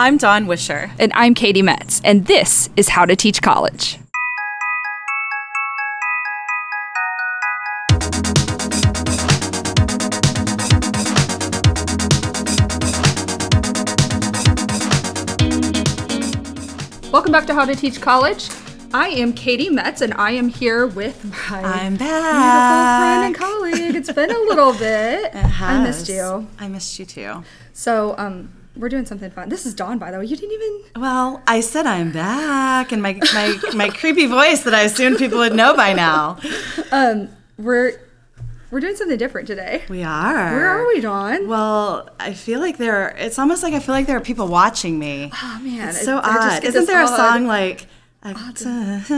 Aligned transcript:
I'm 0.00 0.16
Dawn 0.16 0.46
Wisher. 0.46 0.90
And 0.98 1.12
I'm 1.14 1.34
Katie 1.34 1.60
Metz, 1.60 2.00
and 2.02 2.24
this 2.26 2.70
is 2.74 2.88
How 2.88 3.04
to 3.04 3.14
Teach 3.14 3.42
College. 3.42 3.98
Welcome 17.12 17.32
back 17.32 17.44
to 17.48 17.54
How 17.54 17.66
to 17.66 17.76
Teach 17.76 18.00
College. 18.00 18.48
I 18.94 19.08
am 19.08 19.34
Katie 19.34 19.68
Metz, 19.68 20.00
and 20.00 20.14
I 20.14 20.30
am 20.30 20.48
here 20.48 20.86
with 20.86 21.22
my 21.50 21.62
I'm 21.62 21.96
beautiful 21.98 22.06
back. 22.06 23.00
friend 23.00 23.26
and 23.26 23.34
colleague. 23.34 23.94
It's 23.96 24.10
been 24.10 24.30
a 24.30 24.38
little 24.48 24.72
bit. 24.78 25.26
It 25.26 25.34
has. 25.34 25.78
I 25.78 25.82
missed 25.84 26.08
you. 26.08 26.46
I 26.58 26.68
missed 26.68 26.98
you 26.98 27.04
too. 27.04 27.44
So, 27.74 28.14
um, 28.16 28.48
we're 28.76 28.88
doing 28.88 29.04
something 29.06 29.30
fun. 29.30 29.48
This 29.48 29.66
is 29.66 29.74
Dawn, 29.74 29.98
by 29.98 30.10
the 30.10 30.18
way. 30.18 30.24
You 30.26 30.36
didn't 30.36 30.52
even. 30.52 31.02
Well, 31.02 31.42
I 31.46 31.60
said 31.60 31.86
I'm 31.86 32.12
back, 32.12 32.92
and 32.92 33.02
my 33.02 33.14
my 33.34 33.58
my 33.74 33.88
creepy 33.88 34.26
voice 34.26 34.62
that 34.64 34.74
I 34.74 34.82
assumed 34.82 35.18
people 35.18 35.38
would 35.38 35.54
know 35.54 35.74
by 35.74 35.92
now. 35.92 36.38
Um, 36.92 37.28
we're 37.58 37.92
we're 38.70 38.80
doing 38.80 38.94
something 38.96 39.18
different 39.18 39.46
today. 39.48 39.82
We 39.88 40.02
are. 40.04 40.52
Where 40.52 40.68
are 40.68 40.86
we, 40.86 41.00
Dawn? 41.00 41.48
Well, 41.48 42.08
I 42.20 42.32
feel 42.34 42.60
like 42.60 42.78
there. 42.78 43.08
It's 43.18 43.38
almost 43.38 43.62
like 43.62 43.74
I 43.74 43.80
feel 43.80 43.94
like 43.94 44.06
there 44.06 44.16
are 44.16 44.20
people 44.20 44.46
watching 44.48 44.98
me. 44.98 45.30
Oh 45.42 45.60
man, 45.62 45.88
It's 45.88 46.04
so 46.04 46.18
it- 46.18 46.24
I 46.24 46.34
just 46.34 46.56
odd. 46.58 46.64
Isn't 46.64 46.86
there 46.86 47.02
a 47.02 47.08
song 47.08 47.46
odd- 47.46 47.84
song 48.22 48.34
like? 48.34 49.10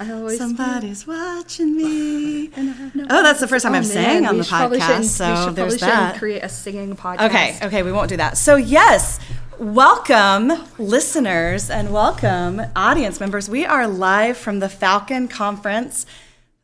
I, 0.00 0.12
always 0.12 0.38
somebody's 0.38 1.06
watching 1.06 1.76
me. 1.76 2.48
No- 2.94 3.06
Oh, 3.10 3.22
that's 3.22 3.40
the 3.40 3.48
first 3.48 3.62
time 3.64 3.74
Oh, 3.74 3.78
I've 3.78 3.86
sang 3.86 4.26
on 4.26 4.38
the 4.38 4.44
podcast. 4.44 4.98
we 5.00 5.04
So 5.06 5.24
should, 5.26 5.34
probably 5.34 5.54
there's 5.54 5.80
that. 5.80 6.18
Create 6.18 6.42
a 6.42 6.48
singing 6.48 6.94
podcast. 6.96 7.26
Okay, 7.28 7.58
okay, 7.62 7.82
we 7.82 7.90
won't 7.92 8.08
do 8.08 8.16
that. 8.18 8.36
So, 8.36 8.56
yes, 8.56 9.18
welcome, 9.58 10.52
listeners, 10.78 11.70
and 11.70 11.92
welcome, 11.92 12.60
audience 12.76 13.18
members. 13.20 13.48
We 13.48 13.64
are 13.64 13.88
live 13.88 14.36
from 14.36 14.60
the 14.60 14.68
Falcon 14.68 15.26
Conference. 15.28 16.06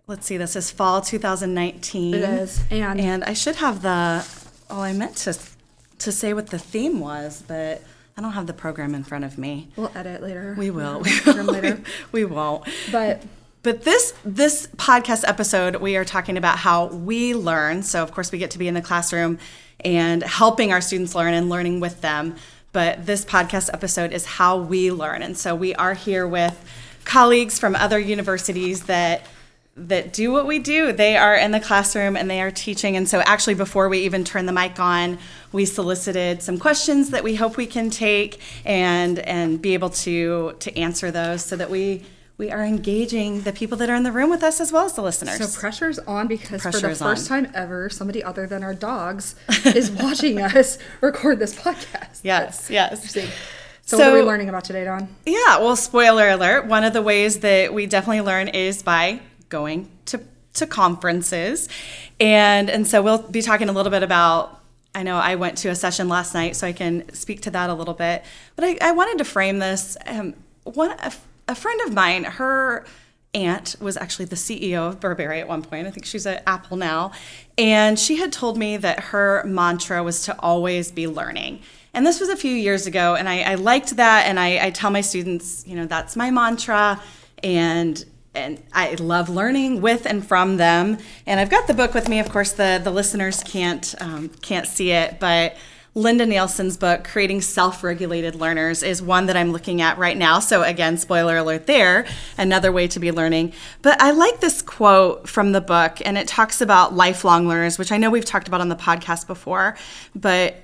Let's 0.07 0.27
see, 0.27 0.37
this 0.37 0.55
is 0.57 0.71
fall 0.71 1.01
2019. 1.01 2.15
It 2.15 2.23
is, 2.23 2.63
and- 2.71 3.01
and 3.01 3.25
I 3.25 3.33
should 3.33 3.57
have 3.57 3.83
the. 3.83 4.27
Oh, 4.71 4.81
I 4.83 4.93
meant 4.93 5.17
to 5.19 5.37
to 5.99 6.13
say 6.13 6.33
what 6.33 6.47
the 6.49 6.59
theme 6.59 7.01
was, 7.01 7.43
but 7.47 7.83
I 8.21 8.23
don't 8.23 8.33
have 8.33 8.47
the 8.47 8.53
program 8.53 8.95
in 8.95 9.03
front 9.03 9.25
of 9.25 9.39
me. 9.39 9.71
We'll 9.77 9.91
edit 9.95 10.23
later. 10.23 10.55
We 10.59 10.71
will. 10.71 11.01
We'll 11.01 11.05
We, 11.05 11.21
program 11.21 11.47
later. 11.47 11.81
we 12.13 12.27
won't. 12.27 12.69
But 12.93 13.23
But 13.63 13.85
this 13.85 14.13
this 14.27 14.67
podcast 14.77 15.27
episode, 15.27 15.77
we 15.77 15.97
are 15.97 16.05
talking 16.05 16.37
about 16.37 16.59
how 16.59 16.89
we 16.89 17.33
learn. 17.35 17.83
So 17.83 18.03
of 18.03 18.13
course, 18.13 18.31
we 18.31 18.37
get 18.37 18.51
to 18.51 18.59
be 18.59 18.69
in 18.69 18.75
the 18.75 18.83
classroom 18.83 19.39
and 19.83 20.23
helping 20.23 20.71
our 20.71 20.83
students 20.83 21.15
learn 21.15 21.33
and 21.33 21.49
learning 21.49 21.81
with 21.81 22.03
them. 22.03 22.37
But 22.73 23.07
this 23.07 23.25
podcast 23.25 23.71
episode 23.73 24.13
is 24.13 24.27
how 24.27 24.59
we 24.59 24.93
learn, 24.93 25.23
and 25.23 25.35
so 25.35 25.55
we 25.55 25.75
are 25.77 25.95
here 25.95 26.29
with 26.29 26.63
colleagues 27.07 27.59
from 27.59 27.75
other 27.75 27.99
universities 27.99 28.83
that 28.83 29.23
that 29.89 30.13
do 30.13 30.31
what 30.33 30.47
we 30.47 30.59
do. 30.59 30.93
They 30.93 31.17
are 31.17 31.35
in 31.35 31.51
the 31.51 31.61
classroom 31.61 32.17
and 32.17 32.31
they 32.31 32.41
are 32.41 32.51
teaching. 32.51 32.97
And 32.97 33.09
so, 33.09 33.21
actually, 33.21 33.55
before 33.55 33.89
we 33.89 34.01
even 34.01 34.25
turn 34.25 34.47
the 34.47 34.53
mic 34.53 34.79
on, 34.79 35.19
we 35.53 35.65
solicited 35.65 36.43
some 36.43 36.59
questions 36.59 37.11
that 37.11 37.25
we 37.25 37.35
hope 37.35 37.57
we 37.57 37.67
can 37.67 37.91
take 37.91 38.41
and 38.65 39.19
and 39.21 39.61
be 39.61 39.75
able 39.75 39.91
to 39.91 40.55
to 40.61 40.77
answer 40.79 41.11
those, 41.11 41.45
so 41.45 41.57
that 41.57 41.71
we 41.71 42.05
we 42.41 42.51
are 42.51 42.65
engaging 42.65 43.43
the 43.43 43.53
people 43.53 43.77
that 43.77 43.91
are 43.91 43.95
in 43.95 44.03
the 44.03 44.13
room 44.13 44.31
with 44.31 44.43
us 44.43 44.61
as 44.61 44.73
well 44.73 44.87
as 44.87 44.95
the 44.95 45.03
listeners. 45.03 45.37
so 45.37 45.61
pressure's 45.61 45.99
on 46.01 46.27
because 46.27 46.63
for 46.63 46.71
the 46.73 46.95
first 46.95 47.31
on. 47.31 47.45
time 47.45 47.53
ever, 47.55 47.91
somebody 47.91 48.25
other 48.25 48.47
than 48.47 48.63
our 48.63 48.73
dogs 48.75 49.35
is 49.67 49.91
watching 50.03 50.41
us 50.41 50.79
record 51.03 51.39
this 51.39 51.55
podcast. 51.55 52.21
yes, 52.23 52.71
yes. 52.71 52.93
Interesting. 52.93 53.29
So, 53.83 53.99
what 53.99 54.09
are 54.09 54.15
we 54.15 54.23
learning 54.23 54.49
about 54.49 54.65
today, 54.65 54.85
Dawn? 54.85 55.09
Yeah, 55.27 55.59
well, 55.59 55.75
spoiler 55.75 56.29
alert. 56.29 56.67
One 56.67 56.85
of 56.85 56.93
the 56.93 57.03
ways 57.03 57.41
that 57.41 57.75
we 57.75 57.87
definitely 57.87 58.21
learn 58.21 58.47
is 58.49 58.85
by 58.85 59.21
going 59.51 59.91
to, 60.07 60.21
to 60.55 60.67
conferences. 60.67 61.69
And, 62.19 62.71
and 62.71 62.87
so 62.87 63.03
we'll 63.03 63.23
be 63.23 63.43
talking 63.43 63.69
a 63.69 63.73
little 63.73 63.91
bit 63.91 64.03
about. 64.03 64.57
I 64.93 65.05
know 65.05 65.17
I 65.17 65.37
went 65.37 65.59
to 65.59 65.69
a 65.69 65.75
session 65.77 66.09
last 66.09 66.35
night, 66.35 66.57
so 66.57 66.67
I 66.67 66.73
can 66.73 67.13
speak 67.15 67.43
to 67.43 67.51
that 67.51 67.71
a 67.71 67.75
little 67.75 67.95
bit. 67.95 68.25
But 68.57 68.65
I, 68.65 68.79
I 68.81 68.93
wanted 68.93 69.19
to 69.19 69.25
frame 69.25 69.59
this. 69.61 69.97
Um, 70.07 70.35
one, 70.65 70.91
a, 70.93 71.13
a 71.47 71.55
friend 71.55 71.81
of 71.83 71.95
mine, 71.95 72.25
her 72.25 72.85
aunt 73.35 73.77
was 73.81 73.97
actually 73.97 74.25
the 74.25 74.37
CEO 74.37 74.89
of 74.89 74.99
Burberry 74.99 75.41
at 75.41 75.49
one 75.49 75.63
point. 75.63 75.87
I 75.87 75.91
think 75.91 76.07
she's 76.07 76.27
at 76.27 76.43
Apple 76.47 76.77
now. 76.77 77.13
And 77.57 77.99
she 77.99 78.17
had 78.17 78.33
told 78.33 78.59
me 78.59 78.77
that 78.79 79.01
her 79.01 79.45
mantra 79.45 80.03
was 80.03 80.25
to 80.25 80.39
always 80.41 80.91
be 80.91 81.07
learning. 81.07 81.61
And 81.93 82.07
this 82.07 82.21
was 82.21 82.29
a 82.29 82.37
few 82.37 82.55
years 82.55 82.87
ago, 82.87 83.17
and 83.17 83.29
I, 83.29 83.43
I 83.43 83.55
liked 83.57 83.97
that. 83.97 84.27
And 84.27 84.39
I, 84.39 84.67
I 84.67 84.71
tell 84.71 84.91
my 84.91 85.01
students, 85.01 85.65
you 85.67 85.77
know, 85.77 85.87
that's 85.87 86.17
my 86.17 86.31
mantra. 86.31 87.01
And 87.43 88.05
and 88.35 88.63
I 88.73 88.95
love 88.95 89.29
learning 89.29 89.81
with 89.81 90.07
and 90.07 90.27
from 90.27 90.57
them. 90.57 90.99
And 91.27 91.41
I've 91.41 91.51
got 91.51 91.67
the 91.67 91.75
book 91.75 91.95
with 91.95 92.09
me. 92.09 92.21
Of 92.21 92.31
course, 92.31 92.53
the 92.53 92.81
the 92.83 92.91
listeners 92.91 93.43
can't 93.43 93.95
um, 94.01 94.29
can't 94.41 94.67
see 94.67 94.93
it, 94.93 95.19
but 95.19 95.57
Linda 95.95 96.25
Nilson's 96.25 96.77
book, 96.77 97.03
Creating 97.03 97.41
Self 97.41 97.83
Regulated 97.83 98.37
Learners, 98.37 98.85
is 98.85 99.03
one 99.03 99.27
that 99.27 99.37
I'm 99.37 99.51
looking 99.51 99.83
at 99.83 99.99
right 99.99 100.17
now. 100.17 100.39
So, 100.39 100.63
again, 100.63 100.97
spoiler 100.97 101.37
alert 101.37 101.67
there, 101.67 102.07
another 102.39 102.71
way 102.71 102.87
to 102.89 103.01
be 103.01 103.11
learning. 103.11 103.53
But 103.83 104.01
I 104.01 104.13
like 104.13 104.39
this 104.39 104.63
quote 104.63 105.29
from 105.29 105.51
the 105.51 105.61
book, 105.61 105.99
and 106.05 106.17
it 106.17 106.29
talks 106.29 106.61
about 106.61 106.95
lifelong 106.95 107.49
learners, 107.49 107.77
which 107.77 107.91
I 107.91 107.97
know 107.97 108.09
we've 108.09 108.25
talked 108.25 108.47
about 108.47 108.61
on 108.61 108.69
the 108.69 108.77
podcast 108.77 109.27
before. 109.27 109.77
But 110.15 110.63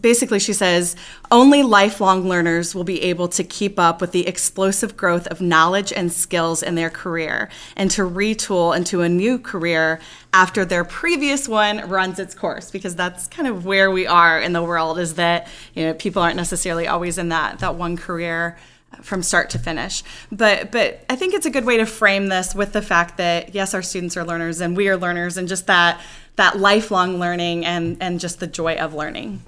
basically 0.00 0.40
she 0.40 0.52
says 0.52 0.96
only 1.30 1.62
lifelong 1.62 2.28
learners 2.28 2.74
will 2.74 2.82
be 2.82 3.00
able 3.02 3.28
to 3.28 3.44
keep 3.44 3.78
up 3.78 4.00
with 4.00 4.10
the 4.10 4.26
explosive 4.26 4.96
growth 4.96 5.28
of 5.28 5.40
knowledge 5.40 5.92
and 5.92 6.12
skills 6.12 6.60
in 6.60 6.74
their 6.74 6.90
career 6.90 7.48
and 7.76 7.88
to 7.88 8.02
retool 8.02 8.76
into 8.76 9.02
a 9.02 9.08
new 9.08 9.38
career 9.38 10.00
after 10.32 10.64
their 10.64 10.82
previous 10.82 11.48
one 11.48 11.88
runs 11.88 12.18
its 12.18 12.34
course 12.34 12.68
because 12.68 12.96
that's 12.96 13.28
kind 13.28 13.46
of 13.46 13.64
where 13.64 13.88
we 13.88 14.08
are 14.08 14.40
in 14.40 14.52
the 14.52 14.62
world 14.62 14.98
is 14.98 15.14
that 15.14 15.46
you 15.74 15.84
know 15.84 15.94
people 15.94 16.20
aren't 16.20 16.36
necessarily 16.36 16.88
always 16.88 17.16
in 17.16 17.28
that 17.28 17.60
that 17.60 17.76
one 17.76 17.96
career 17.96 18.58
uh, 18.92 18.96
from 19.02 19.22
start 19.22 19.50
to 19.50 19.58
finish. 19.58 20.02
But 20.32 20.72
but 20.72 21.04
I 21.08 21.14
think 21.14 21.32
it's 21.32 21.46
a 21.46 21.50
good 21.50 21.64
way 21.64 21.76
to 21.76 21.86
frame 21.86 22.26
this 22.26 22.56
with 22.56 22.72
the 22.72 22.82
fact 22.82 23.18
that 23.18 23.54
yes, 23.54 23.72
our 23.72 23.82
students 23.82 24.16
are 24.16 24.24
learners 24.24 24.60
and 24.60 24.76
we 24.76 24.88
are 24.88 24.96
learners 24.96 25.36
and 25.36 25.46
just 25.46 25.68
that 25.68 26.00
that 26.34 26.58
lifelong 26.58 27.20
learning 27.20 27.64
and 27.64 27.96
and 28.00 28.18
just 28.18 28.40
the 28.40 28.48
joy 28.48 28.74
of 28.74 28.92
learning. 28.92 29.42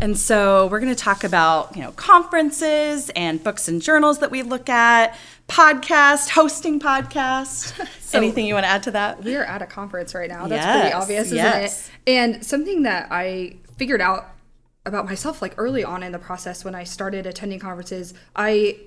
And 0.00 0.18
so 0.18 0.66
we're 0.68 0.80
going 0.80 0.94
to 0.94 0.98
talk 0.98 1.24
about, 1.24 1.76
you 1.76 1.82
know, 1.82 1.92
conferences 1.92 3.10
and 3.10 3.42
books 3.42 3.68
and 3.68 3.82
journals 3.82 4.20
that 4.20 4.30
we 4.30 4.42
look 4.42 4.70
at, 4.70 5.16
podcast, 5.46 6.30
hosting 6.30 6.80
podcast. 6.80 7.74
Anything 8.14 8.46
you 8.46 8.54
want 8.54 8.64
to 8.64 8.70
add 8.70 8.82
to 8.84 8.92
that? 8.92 9.22
We 9.22 9.36
are 9.36 9.44
at 9.44 9.60
a 9.60 9.66
conference 9.66 10.14
right 10.14 10.30
now. 10.30 10.46
That's 10.46 10.64
pretty 10.64 10.94
obvious, 10.94 11.26
isn't 11.26 11.36
yes. 11.36 11.88
it? 11.88 12.10
And 12.10 12.44
something 12.44 12.84
that 12.84 13.08
I 13.10 13.56
figured 13.76 14.00
out 14.00 14.34
about 14.86 15.04
myself, 15.04 15.42
like 15.42 15.54
early 15.58 15.84
on 15.84 16.02
in 16.02 16.12
the 16.12 16.18
process 16.18 16.64
when 16.64 16.74
I 16.74 16.84
started 16.84 17.26
attending 17.26 17.58
conferences, 17.58 18.14
I, 18.34 18.78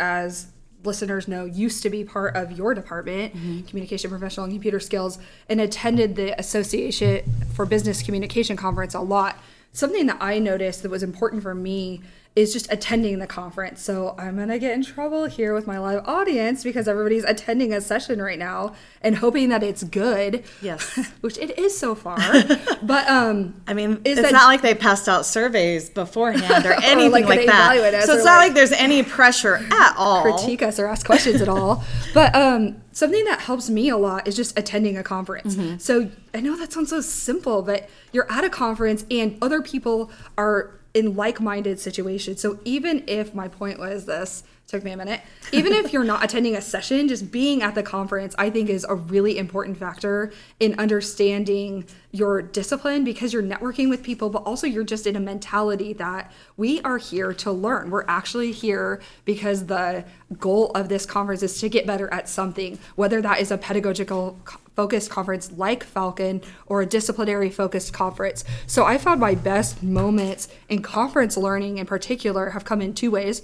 as 0.00 0.48
listeners 0.84 1.28
know, 1.28 1.44
used 1.44 1.82
to 1.82 1.90
be 1.90 2.02
part 2.02 2.34
of 2.34 2.52
your 2.52 2.74
department, 2.74 3.34
mm-hmm. 3.34 3.66
communication 3.66 4.10
professional 4.10 4.44
and 4.44 4.52
computer 4.52 4.80
skills, 4.80 5.18
and 5.48 5.60
attended 5.60 6.16
the 6.16 6.38
Association 6.40 7.22
for 7.54 7.66
Business 7.66 8.02
Communication 8.02 8.56
conference 8.56 8.94
a 8.94 9.00
lot. 9.00 9.38
Something 9.72 10.06
that 10.06 10.18
I 10.20 10.38
noticed 10.38 10.82
that 10.82 10.90
was 10.90 11.02
important 11.02 11.42
for 11.42 11.54
me 11.54 12.02
is 12.34 12.52
just 12.52 12.72
attending 12.72 13.18
the 13.18 13.26
conference. 13.26 13.82
So 13.82 14.14
I'm 14.18 14.38
gonna 14.38 14.58
get 14.58 14.72
in 14.72 14.82
trouble 14.82 15.26
here 15.26 15.52
with 15.52 15.66
my 15.66 15.78
live 15.78 16.02
audience 16.06 16.64
because 16.64 16.88
everybody's 16.88 17.24
attending 17.24 17.74
a 17.74 17.80
session 17.80 18.22
right 18.22 18.38
now 18.38 18.74
and 19.02 19.16
hoping 19.16 19.50
that 19.50 19.62
it's 19.62 19.82
good. 19.84 20.42
Yes. 20.62 20.98
which 21.20 21.36
it 21.36 21.58
is 21.58 21.76
so 21.76 21.94
far. 21.94 22.18
but 22.82 23.06
um, 23.08 23.60
I 23.66 23.74
mean, 23.74 24.00
Is 24.04 24.18
it's 24.18 24.22
that- 24.22 24.32
not 24.32 24.46
like 24.46 24.62
they 24.62 24.74
passed 24.74 25.10
out 25.10 25.26
surveys 25.26 25.90
beforehand 25.90 26.64
or 26.66 26.72
anything 26.82 27.10
like 27.10 27.26
like, 27.26 27.46
that. 27.46 28.04
So 28.04 28.14
it's 28.14 28.24
not 28.24 28.38
like- 28.38 28.48
like 28.48 28.54
there's 28.54 28.72
any 28.72 29.02
pressure 29.02 29.56
at 29.70 29.94
all. 29.98 30.22
critique 30.22 30.62
us 30.62 30.78
or 30.78 30.86
ask 30.86 31.04
questions 31.04 31.42
at 31.42 31.48
all. 31.48 31.84
But 32.14 32.34
um, 32.34 32.82
something 32.92 33.24
that 33.26 33.40
helps 33.40 33.68
me 33.68 33.90
a 33.90 33.96
lot 33.98 34.26
is 34.26 34.36
just 34.36 34.58
attending 34.58 34.96
a 34.96 35.02
conference. 35.02 35.54
Mm-hmm. 35.54 35.78
So 35.78 36.10
I 36.32 36.40
know 36.40 36.56
that 36.56 36.72
sounds 36.72 36.88
so 36.90 37.02
simple, 37.02 37.60
but 37.62 37.90
you're 38.12 38.30
at 38.32 38.42
a 38.42 38.50
conference 38.50 39.04
and 39.10 39.36
other 39.42 39.60
people 39.60 40.10
are 40.38 40.78
in 40.94 41.16
like-minded 41.16 41.80
situations. 41.80 42.40
So 42.40 42.58
even 42.64 43.04
if 43.06 43.34
my 43.34 43.48
point 43.48 43.78
was 43.78 44.06
this 44.06 44.44
took 44.72 44.84
me 44.84 44.92
a 44.92 44.96
minute. 44.96 45.20
Even 45.52 45.74
if 45.74 45.92
you're 45.92 46.02
not 46.02 46.24
attending 46.24 46.56
a 46.56 46.62
session, 46.62 47.06
just 47.06 47.30
being 47.30 47.62
at 47.62 47.74
the 47.74 47.82
conference, 47.82 48.34
I 48.38 48.48
think, 48.48 48.70
is 48.70 48.86
a 48.88 48.94
really 48.94 49.36
important 49.36 49.76
factor 49.76 50.32
in 50.60 50.78
understanding 50.78 51.84
your 52.10 52.40
discipline 52.40 53.04
because 53.04 53.34
you're 53.34 53.42
networking 53.42 53.90
with 53.90 54.02
people, 54.02 54.30
but 54.30 54.38
also 54.44 54.66
you're 54.66 54.82
just 54.82 55.06
in 55.06 55.14
a 55.14 55.20
mentality 55.20 55.92
that 55.94 56.32
we 56.56 56.80
are 56.80 56.96
here 56.96 57.34
to 57.34 57.52
learn. 57.52 57.90
We're 57.90 58.06
actually 58.08 58.50
here 58.50 59.02
because 59.26 59.66
the 59.66 60.06
goal 60.38 60.70
of 60.70 60.88
this 60.88 61.04
conference 61.04 61.42
is 61.42 61.60
to 61.60 61.68
get 61.68 61.86
better 61.86 62.10
at 62.10 62.26
something, 62.26 62.78
whether 62.96 63.20
that 63.20 63.40
is 63.40 63.50
a 63.50 63.58
pedagogical 63.58 64.38
focused 64.74 65.10
conference 65.10 65.52
like 65.52 65.84
Falcon 65.84 66.40
or 66.64 66.80
a 66.80 66.86
disciplinary 66.86 67.50
focused 67.50 67.92
conference. 67.92 68.42
So 68.66 68.86
I 68.86 68.96
found 68.96 69.20
my 69.20 69.34
best 69.34 69.82
moments 69.82 70.48
in 70.70 70.80
conference 70.80 71.36
learning 71.36 71.76
in 71.76 71.84
particular 71.84 72.50
have 72.50 72.64
come 72.64 72.80
in 72.80 72.94
two 72.94 73.10
ways. 73.10 73.42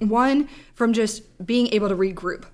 One, 0.00 0.48
from 0.74 0.92
just 0.92 1.44
being 1.44 1.68
able 1.72 1.88
to 1.88 1.96
regroup. 1.96 2.44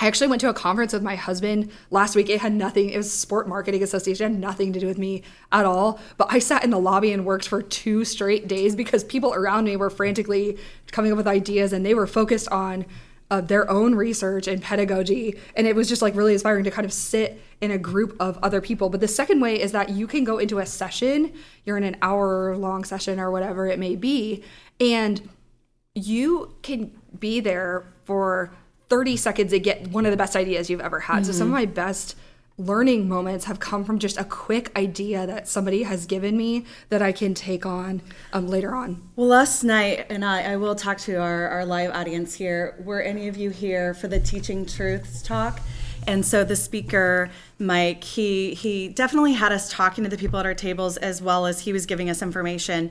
I 0.00 0.06
actually 0.06 0.28
went 0.28 0.40
to 0.42 0.48
a 0.48 0.54
conference 0.54 0.92
with 0.92 1.02
my 1.02 1.16
husband 1.16 1.72
last 1.90 2.14
week. 2.14 2.30
It 2.30 2.40
had 2.40 2.52
nothing, 2.52 2.90
it 2.90 2.96
was 2.96 3.12
Sport 3.12 3.48
Marketing 3.48 3.82
Association, 3.82 4.26
it 4.26 4.30
had 4.30 4.40
nothing 4.40 4.72
to 4.72 4.80
do 4.80 4.86
with 4.86 4.98
me 4.98 5.22
at 5.50 5.64
all. 5.64 5.98
But 6.16 6.28
I 6.30 6.38
sat 6.38 6.62
in 6.62 6.70
the 6.70 6.78
lobby 6.78 7.12
and 7.12 7.26
worked 7.26 7.48
for 7.48 7.62
two 7.62 8.04
straight 8.04 8.46
days 8.46 8.76
because 8.76 9.02
people 9.02 9.34
around 9.34 9.64
me 9.64 9.76
were 9.76 9.90
frantically 9.90 10.56
coming 10.92 11.10
up 11.10 11.16
with 11.16 11.26
ideas 11.26 11.72
and 11.72 11.84
they 11.84 11.94
were 11.94 12.06
focused 12.06 12.48
on 12.48 12.86
uh, 13.30 13.40
their 13.40 13.68
own 13.68 13.94
research 13.94 14.46
and 14.46 14.62
pedagogy. 14.62 15.38
And 15.56 15.66
it 15.66 15.74
was 15.74 15.88
just 15.88 16.00
like 16.00 16.14
really 16.14 16.32
inspiring 16.32 16.64
to 16.64 16.70
kind 16.70 16.86
of 16.86 16.92
sit 16.92 17.42
in 17.60 17.70
a 17.72 17.78
group 17.78 18.16
of 18.20 18.38
other 18.38 18.60
people. 18.60 18.88
But 18.88 19.00
the 19.00 19.08
second 19.08 19.40
way 19.40 19.60
is 19.60 19.72
that 19.72 19.90
you 19.90 20.06
can 20.06 20.22
go 20.22 20.38
into 20.38 20.60
a 20.60 20.66
session, 20.66 21.32
you're 21.64 21.76
in 21.76 21.84
an 21.84 21.96
hour 22.02 22.56
long 22.56 22.84
session 22.84 23.18
or 23.18 23.30
whatever 23.30 23.66
it 23.66 23.78
may 23.78 23.96
be, 23.96 24.44
and 24.80 25.28
you 25.98 26.54
can 26.62 26.90
be 27.18 27.40
there 27.40 27.84
for 28.04 28.50
30 28.88 29.16
seconds 29.16 29.52
and 29.52 29.62
get 29.62 29.88
one 29.88 30.06
of 30.06 30.10
the 30.10 30.16
best 30.16 30.36
ideas 30.36 30.70
you've 30.70 30.80
ever 30.80 31.00
had. 31.00 31.16
Mm-hmm. 31.16 31.24
So 31.24 31.32
some 31.32 31.48
of 31.48 31.52
my 31.52 31.66
best 31.66 32.16
learning 32.58 33.08
moments 33.08 33.44
have 33.44 33.60
come 33.60 33.84
from 33.84 34.00
just 34.00 34.18
a 34.18 34.24
quick 34.24 34.76
idea 34.76 35.26
that 35.26 35.46
somebody 35.46 35.84
has 35.84 36.06
given 36.06 36.36
me 36.36 36.64
that 36.88 37.00
I 37.00 37.12
can 37.12 37.32
take 37.32 37.64
on 37.64 38.02
um, 38.32 38.48
later 38.48 38.74
on. 38.74 39.10
Well, 39.14 39.28
last 39.28 39.62
night, 39.62 40.06
and 40.10 40.24
I, 40.24 40.52
I 40.52 40.56
will 40.56 40.74
talk 40.74 40.98
to 40.98 41.16
our, 41.16 41.48
our 41.48 41.64
live 41.64 41.92
audience 41.92 42.34
here. 42.34 42.74
Were 42.84 43.00
any 43.00 43.28
of 43.28 43.36
you 43.36 43.50
here 43.50 43.94
for 43.94 44.08
the 44.08 44.18
Teaching 44.18 44.66
Truths 44.66 45.22
talk? 45.22 45.60
And 46.08 46.24
so 46.24 46.42
the 46.42 46.56
speaker, 46.56 47.30
Mike, 47.58 48.02
he 48.02 48.54
he 48.54 48.88
definitely 48.88 49.34
had 49.34 49.52
us 49.52 49.70
talking 49.70 50.04
to 50.04 50.10
the 50.10 50.16
people 50.16 50.38
at 50.38 50.46
our 50.46 50.54
tables 50.54 50.96
as 50.96 51.20
well 51.20 51.44
as 51.44 51.60
he 51.60 51.72
was 51.72 51.86
giving 51.86 52.08
us 52.08 52.22
information. 52.22 52.90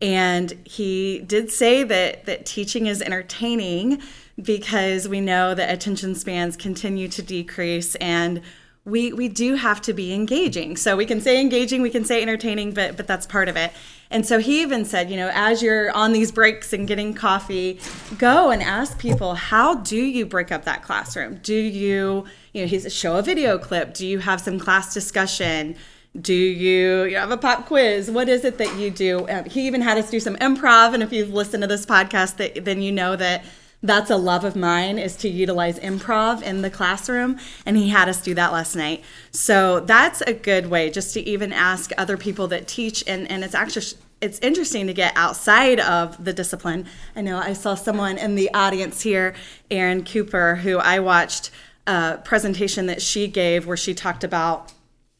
And 0.00 0.52
he 0.64 1.20
did 1.20 1.50
say 1.50 1.82
that 1.82 2.26
that 2.26 2.44
teaching 2.44 2.86
is 2.86 3.00
entertaining 3.00 4.02
because 4.40 5.08
we 5.08 5.20
know 5.20 5.54
that 5.54 5.72
attention 5.72 6.14
spans 6.14 6.56
continue 6.56 7.08
to 7.08 7.22
decrease 7.22 7.94
and 7.96 8.42
we 8.84 9.12
we 9.12 9.28
do 9.28 9.56
have 9.56 9.82
to 9.82 9.92
be 9.92 10.14
engaging. 10.14 10.76
So 10.76 10.96
we 10.96 11.06
can 11.06 11.20
say 11.20 11.40
engaging, 11.40 11.82
we 11.82 11.90
can 11.90 12.04
say 12.04 12.22
entertaining, 12.22 12.72
but 12.72 12.96
but 12.96 13.06
that's 13.06 13.26
part 13.26 13.48
of 13.48 13.56
it. 13.56 13.72
And 14.10 14.24
so 14.24 14.38
he 14.38 14.62
even 14.62 14.84
said, 14.84 15.10
you 15.10 15.16
know, 15.16 15.30
as 15.34 15.60
you're 15.60 15.90
on 15.90 16.12
these 16.12 16.30
breaks 16.30 16.72
and 16.72 16.86
getting 16.86 17.12
coffee, 17.12 17.80
go 18.18 18.50
and 18.50 18.62
ask 18.62 18.98
people, 18.98 19.34
how 19.34 19.74
do 19.74 19.96
you 19.96 20.24
break 20.24 20.52
up 20.52 20.64
that 20.64 20.82
classroom? 20.84 21.40
Do 21.42 21.54
you, 21.54 22.24
you 22.52 22.62
know, 22.62 22.68
he's 22.68 22.92
show 22.94 23.16
a 23.16 23.22
video 23.22 23.58
clip? 23.58 23.92
Do 23.94 24.06
you 24.06 24.20
have 24.20 24.40
some 24.40 24.60
class 24.60 24.94
discussion? 24.94 25.74
Do 26.20 26.34
you, 26.34 27.04
you 27.04 27.16
have 27.16 27.30
a 27.30 27.36
pop 27.36 27.66
quiz. 27.66 28.10
What 28.10 28.28
is 28.28 28.44
it 28.44 28.58
that 28.58 28.76
you 28.76 28.90
do? 28.90 29.28
Um, 29.28 29.44
he 29.44 29.66
even 29.66 29.80
had 29.80 29.98
us 29.98 30.10
do 30.10 30.20
some 30.20 30.36
improv 30.36 30.94
and 30.94 31.02
if 31.02 31.12
you've 31.12 31.30
listened 31.30 31.62
to 31.62 31.66
this 31.66 31.86
podcast 31.86 32.36
that, 32.36 32.64
then 32.64 32.82
you 32.82 32.92
know 32.92 33.16
that 33.16 33.44
that's 33.82 34.10
a 34.10 34.16
love 34.16 34.44
of 34.44 34.56
mine 34.56 34.98
is 34.98 35.16
to 35.16 35.28
utilize 35.28 35.78
improv 35.80 36.42
in 36.42 36.62
the 36.62 36.70
classroom 36.70 37.38
and 37.64 37.76
he 37.76 37.90
had 37.90 38.08
us 38.08 38.20
do 38.20 38.34
that 38.34 38.52
last 38.52 38.74
night. 38.74 39.04
So 39.30 39.80
that's 39.80 40.22
a 40.22 40.32
good 40.32 40.68
way 40.68 40.90
just 40.90 41.12
to 41.14 41.20
even 41.20 41.52
ask 41.52 41.92
other 41.96 42.16
people 42.16 42.48
that 42.48 42.66
teach 42.66 43.04
and, 43.06 43.30
and 43.30 43.44
it's 43.44 43.54
actually 43.54 43.86
it's 44.22 44.38
interesting 44.38 44.86
to 44.86 44.94
get 44.94 45.12
outside 45.14 45.78
of 45.78 46.24
the 46.24 46.32
discipline. 46.32 46.86
I 47.14 47.20
know 47.20 47.38
i 47.38 47.52
saw 47.52 47.74
someone 47.74 48.16
in 48.16 48.34
the 48.34 48.52
audience 48.54 49.02
here 49.02 49.34
erin 49.70 50.04
cooper 50.04 50.56
who 50.56 50.78
i 50.78 50.98
watched 50.98 51.50
a 51.86 52.18
presentation 52.24 52.86
that 52.86 53.02
she 53.02 53.28
gave 53.28 53.66
where 53.66 53.76
she 53.76 53.94
talked 53.94 54.24
about 54.24 54.72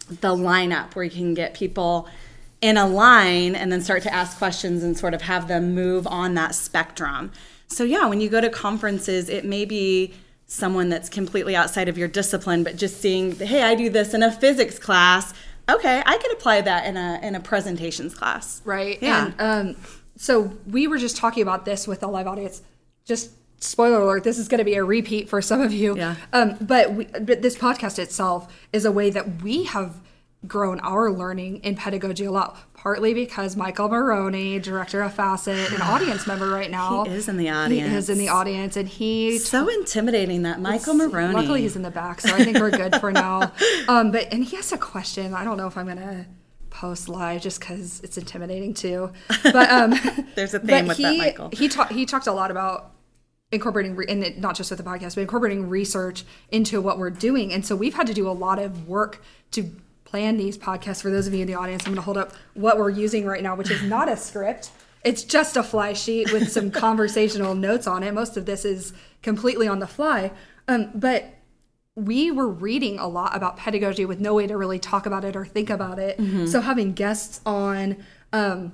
the 0.08 0.34
lineup 0.34 0.94
where 0.94 1.04
you 1.04 1.10
can 1.10 1.34
get 1.34 1.54
people 1.54 2.08
in 2.60 2.76
a 2.76 2.86
line 2.86 3.54
and 3.54 3.70
then 3.70 3.80
start 3.80 4.02
to 4.02 4.12
ask 4.12 4.38
questions 4.38 4.82
and 4.82 4.96
sort 4.96 5.14
of 5.14 5.22
have 5.22 5.48
them 5.48 5.74
move 5.74 6.06
on 6.06 6.34
that 6.34 6.54
spectrum. 6.54 7.30
So, 7.68 7.84
yeah, 7.84 8.06
when 8.06 8.20
you 8.20 8.28
go 8.28 8.40
to 8.40 8.48
conferences, 8.48 9.28
it 9.28 9.44
may 9.44 9.64
be 9.64 10.14
someone 10.46 10.88
that's 10.88 11.08
completely 11.08 11.56
outside 11.56 11.88
of 11.88 11.98
your 11.98 12.08
discipline, 12.08 12.62
but 12.62 12.76
just 12.76 13.00
seeing, 13.00 13.36
hey, 13.36 13.62
I 13.62 13.74
do 13.74 13.90
this 13.90 14.14
in 14.14 14.22
a 14.22 14.30
physics 14.30 14.78
class. 14.78 15.34
Okay, 15.68 16.02
I 16.06 16.16
could 16.18 16.32
apply 16.32 16.60
that 16.60 16.86
in 16.86 16.96
a 16.96 17.18
in 17.22 17.34
a 17.34 17.40
presentations 17.40 18.14
class. 18.14 18.62
Right. 18.64 19.02
Yeah. 19.02 19.32
And, 19.38 19.74
um, 19.74 19.82
so 20.16 20.52
we 20.70 20.86
were 20.86 20.98
just 20.98 21.16
talking 21.16 21.42
about 21.42 21.64
this 21.64 21.88
with 21.88 22.02
a 22.04 22.06
live 22.06 22.28
audience. 22.28 22.62
Just 23.04 23.32
spoiler 23.58 24.00
alert, 24.00 24.24
this 24.24 24.38
is 24.38 24.48
going 24.48 24.58
to 24.58 24.64
be 24.64 24.74
a 24.74 24.84
repeat 24.84 25.28
for 25.28 25.40
some 25.40 25.60
of 25.60 25.72
you. 25.72 25.96
Yeah. 25.96 26.16
Um, 26.32 26.56
but, 26.60 26.94
we, 26.94 27.04
but 27.04 27.42
this 27.42 27.56
podcast 27.56 27.98
itself 27.98 28.52
is 28.72 28.84
a 28.84 28.92
way 28.92 29.10
that 29.10 29.42
we 29.42 29.64
have 29.64 30.00
grown 30.46 30.78
our 30.80 31.10
learning 31.10 31.58
in 31.58 31.74
pedagogy 31.74 32.24
a 32.24 32.30
lot. 32.30 32.56
Partly 32.74 33.14
because 33.14 33.56
Michael 33.56 33.88
Maroney, 33.88 34.60
director 34.60 35.02
of 35.02 35.12
Facet, 35.12 35.72
an 35.72 35.82
audience 35.82 36.26
member 36.28 36.48
right 36.48 36.70
now, 36.70 37.04
he 37.04 37.10
is 37.10 37.28
in 37.28 37.36
the 37.36 37.48
audience. 37.48 37.90
He 37.90 37.96
is 37.96 38.10
in 38.10 38.18
the 38.18 38.28
audience, 38.28 38.76
and 38.76 38.88
he 38.88 39.38
so 39.38 39.68
intimidating 39.68 40.42
that 40.42 40.60
Michael 40.60 40.94
Maroney. 40.94 41.34
Luckily, 41.34 41.62
he's 41.62 41.74
in 41.74 41.82
the 41.82 41.90
back, 41.90 42.20
so 42.20 42.32
I 42.32 42.44
think 42.44 42.58
we're 42.58 42.70
good 42.70 42.96
for 42.96 43.10
now. 43.10 43.52
Um, 43.88 44.10
but 44.10 44.32
and 44.32 44.44
he 44.44 44.56
has 44.56 44.72
a 44.72 44.78
question. 44.78 45.32
I 45.32 45.44
don't 45.44 45.56
know 45.56 45.66
if 45.66 45.76
I'm 45.76 45.86
gonna 45.86 46.26
post 46.70 47.08
live 47.08 47.40
just 47.40 47.60
because 47.60 48.00
it's 48.00 48.18
intimidating 48.18 48.74
too. 48.74 49.12
But 49.42 49.70
um, 49.70 49.94
there's 50.34 50.54
a 50.54 50.58
theme 50.58 50.86
with 50.88 50.96
he, 50.96 51.02
that, 51.04 51.18
Michael. 51.18 51.50
He 51.52 51.68
talked. 51.68 51.92
He 51.92 52.04
talked 52.04 52.26
a 52.26 52.32
lot 52.32 52.50
about 52.50 52.95
incorporating 53.52 53.94
re- 53.94 54.06
and 54.08 54.38
not 54.38 54.56
just 54.56 54.70
with 54.70 54.78
the 54.78 54.84
podcast 54.84 55.14
but 55.14 55.20
incorporating 55.20 55.69
research 55.69 56.25
into 56.50 56.81
what 56.81 56.98
we're 56.98 57.10
doing. 57.10 57.52
And 57.52 57.64
so 57.64 57.76
we've 57.76 57.94
had 57.94 58.06
to 58.08 58.14
do 58.14 58.28
a 58.28 58.32
lot 58.32 58.58
of 58.58 58.88
work 58.88 59.22
to 59.52 59.70
plan 60.04 60.37
these 60.37 60.58
podcasts. 60.58 61.02
For 61.02 61.10
those 61.10 61.26
of 61.26 61.34
you 61.34 61.43
in 61.43 61.46
the 61.46 61.54
audience 61.54 61.82
i'm 61.84 61.93
going 61.93 61.96
to 61.96 62.02
hold 62.02 62.16
up 62.16 62.32
what 62.54 62.78
we're 62.78 62.90
using 62.90 63.25
right 63.25 63.43
now 63.43 63.54
which 63.54 63.70
is 63.70 63.82
not 63.96 64.08
a 64.08 64.16
script. 64.16 64.70
It's 65.04 65.22
just 65.22 65.56
a 65.56 65.62
fly 65.62 65.93
sheet 65.93 66.32
with 66.32 66.50
some 66.50 66.70
conversational 66.72 67.54
notes 67.54 67.87
on 67.87 68.02
it. 68.02 68.12
Most 68.12 68.37
of 68.37 68.46
this 68.46 68.64
is 68.64 68.93
completely 69.22 69.69
on 69.69 69.78
the 69.78 69.87
fly. 69.87 70.32
Um, 70.66 70.90
but 70.94 71.32
we 71.94 72.32
were 72.32 72.49
reading 72.49 72.99
a 72.99 73.06
lot 73.06 73.34
about 73.34 73.56
pedagogy 73.56 74.04
with 74.04 74.20
no 74.20 74.34
way 74.34 74.49
to 74.49 74.56
really 74.56 74.81
talk 74.81 75.06
about 75.06 75.25
it 75.25 75.37
or 75.37 75.46
think 75.46 75.70
about 75.70 75.99
it. 75.99 76.19
Mm-hmm. 76.19 76.46
so 76.46 76.60
having 76.60 76.92
guests 76.92 77.40
on 77.46 78.04
um, 78.32 78.72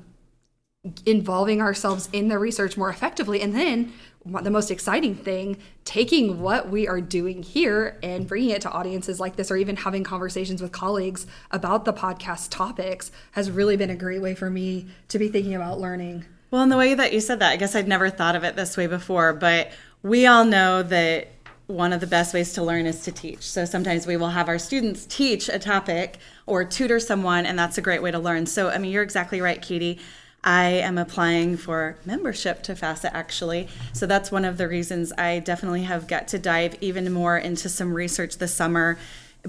involving 1.07 1.61
ourselves 1.61 2.09
in 2.13 2.27
the 2.27 2.39
research 2.39 2.77
more 2.77 2.91
effectively 2.91 3.41
and 3.41 3.55
then 3.55 3.93
the 4.25 4.51
most 4.51 4.69
exciting 4.69 5.15
thing 5.15 5.57
taking 5.85 6.41
what 6.41 6.71
we 6.71 6.89
are 6.89 7.01
doing 7.01 7.41
here 7.41 7.99
and 8.03 8.27
bringing 8.27 8.51
it 8.51 8.63
to 8.63 8.71
audiences 8.71 9.21
like 9.21 9.37
this 9.37 9.49
or 9.49 9.57
even 9.57 9.77
having 9.77 10.03
conversations 10.03 10.61
with 10.61 10.73
colleagues 10.73 11.25
about 11.53 11.85
the 11.85 11.93
podcast 11.93 12.49
topics 12.51 13.13
has 13.33 13.49
really 13.49 13.77
been 13.77 13.91
a 13.91 13.97
great 13.97 14.21
way 14.21 14.35
for 14.35 14.51
me 14.51 14.87
to 15.07 15.21
be 15.21 15.29
thinking 15.29 15.55
about 15.55 15.79
learning 15.79 16.25
well 16.51 16.63
in 16.63 16.69
the 16.69 16.77
way 16.77 16.95
that 16.95 17.13
you 17.13 17.21
said 17.21 17.39
that 17.39 17.53
i 17.53 17.57
guess 17.57 17.77
i'd 17.77 17.87
never 17.87 18.11
thought 18.11 18.35
of 18.35 18.43
it 18.43 18.57
this 18.57 18.77
way 18.77 18.89
before 18.89 19.33
but 19.33 19.71
we 20.03 20.27
all 20.27 20.45
know 20.45 20.83
that 20.83 21.29
one 21.69 21.93
of 21.93 22.01
the 22.01 22.07
best 22.07 22.35
ways 22.35 22.53
to 22.53 22.63
learn 22.63 22.87
is 22.87 23.03
to 23.05 23.13
teach. 23.13 23.43
So 23.43 23.65
sometimes 23.65 24.07
we 24.07 24.17
will 24.17 24.31
have 24.31 24.49
our 24.49 24.59
students 24.59 25.07
teach 25.07 25.49
a 25.49 25.59
topic 25.59 26.19
or 26.45 26.65
tutor 26.65 27.01
someone, 27.01 27.47
and 27.47 27.59
that's 27.59 27.79
a 27.79 27.81
great 27.81 28.03
way 28.03 28.11
to 28.11 28.19
learn. 28.19 28.47
So, 28.47 28.69
I 28.69 28.79
mean, 28.79 28.91
you're 28.93 29.03
exactly 29.03 29.41
right, 29.41 29.63
Katie. 29.63 29.99
I 30.45 30.65
am 30.65 30.99
applying 30.99 31.57
for 31.57 31.97
membership 32.05 32.63
to 32.65 32.75
Facet 32.75 33.13
actually. 33.15 33.69
So 33.93 34.07
that's 34.07 34.33
one 34.33 34.45
of 34.45 34.59
the 34.59 34.67
reasons 34.67 35.13
I 35.17 35.39
definitely 35.39 35.85
have 35.85 36.09
got 36.09 36.29
to 36.29 36.39
dive 36.39 36.77
even 36.81 37.13
more 37.13 37.39
into 37.39 37.69
some 37.69 37.95
research 37.95 38.39
this 38.39 38.53
summer, 38.53 38.99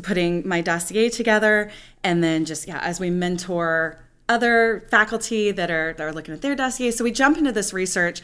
putting 0.02 0.48
my 0.48 0.62
dossier 0.62 1.10
together, 1.10 1.72
and 2.04 2.24
then 2.24 2.46
just, 2.46 2.68
yeah, 2.68 2.80
as 2.80 3.00
we 3.00 3.10
mentor 3.10 4.00
other 4.30 4.86
faculty 4.90 5.52
that 5.52 5.70
are, 5.70 5.94
that 5.94 6.04
are 6.04 6.14
looking 6.14 6.34
at 6.34 6.42
their 6.42 6.56
dossier. 6.56 6.92
So 6.92 7.04
we 7.04 7.12
jump 7.12 7.38
into 7.38 7.52
this 7.52 7.74
research 7.74 8.22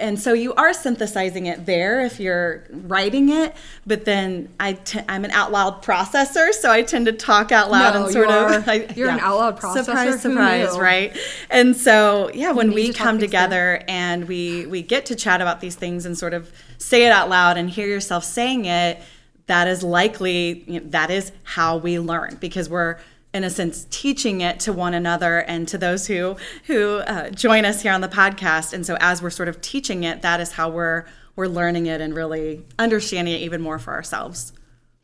and 0.00 0.18
so 0.20 0.32
you 0.32 0.54
are 0.54 0.72
synthesizing 0.72 1.46
it 1.46 1.66
there 1.66 2.00
if 2.00 2.18
you're 2.18 2.64
writing 2.70 3.28
it 3.28 3.54
but 3.86 4.04
then 4.04 4.48
I 4.58 4.72
t- 4.74 5.00
i'm 5.08 5.24
an 5.24 5.30
out 5.30 5.52
loud 5.52 5.82
processor 5.82 6.52
so 6.52 6.70
i 6.70 6.82
tend 6.82 7.06
to 7.06 7.12
talk 7.12 7.52
out 7.52 7.70
loud 7.70 7.94
no, 7.94 8.04
and 8.04 8.12
sort 8.12 8.28
you 8.28 8.34
of 8.34 8.68
I, 8.68 8.74
you're 8.96 9.08
yeah. 9.08 9.14
an 9.14 9.20
out 9.20 9.38
loud 9.38 9.60
processor? 9.60 9.84
Surprise 9.84 10.22
surprise 10.22 10.78
right? 10.78 11.16
And 11.50 11.76
so 11.76 12.30
yeah 12.34 12.52
when 12.52 12.72
we 12.72 12.92
come 12.92 13.18
together 13.18 13.82
and 13.88 14.26
we 14.26 14.66
we 14.66 14.82
get 14.82 15.06
to 15.06 15.16
chat 15.16 15.40
about 15.40 15.60
these 15.60 15.76
things 15.76 16.06
and 16.06 16.16
sort 16.16 16.34
of 16.34 16.52
say 16.78 17.04
it 17.04 17.10
out 17.10 17.28
loud 17.28 17.56
and 17.56 17.70
hear 17.70 17.86
yourself 17.86 18.24
saying 18.24 18.64
it 18.64 19.00
that 19.46 19.66
is 19.66 19.82
likely 19.82 20.64
you 20.66 20.80
know, 20.80 20.86
that 20.90 21.10
is 21.10 21.32
how 21.44 21.76
we 21.76 21.98
learn 21.98 22.36
because 22.40 22.68
we're 22.68 22.98
in 23.34 23.44
a 23.44 23.50
sense 23.50 23.86
teaching 23.90 24.40
it 24.40 24.58
to 24.60 24.72
one 24.72 24.94
another 24.94 25.40
and 25.40 25.68
to 25.68 25.78
those 25.78 26.06
who 26.06 26.36
who 26.66 26.96
uh, 26.98 27.30
join 27.30 27.64
us 27.64 27.82
here 27.82 27.92
on 27.92 28.00
the 28.00 28.08
podcast 28.08 28.72
and 28.72 28.86
so 28.86 28.96
as 29.00 29.20
we're 29.20 29.30
sort 29.30 29.48
of 29.48 29.60
teaching 29.60 30.04
it 30.04 30.22
that 30.22 30.40
is 30.40 30.52
how 30.52 30.68
we're 30.70 31.04
we're 31.38 31.46
learning 31.46 31.86
it 31.86 32.00
and 32.00 32.16
really 32.16 32.66
understanding 32.80 33.32
it 33.32 33.42
even 33.42 33.62
more 33.62 33.78
for 33.78 33.94
ourselves. 33.94 34.52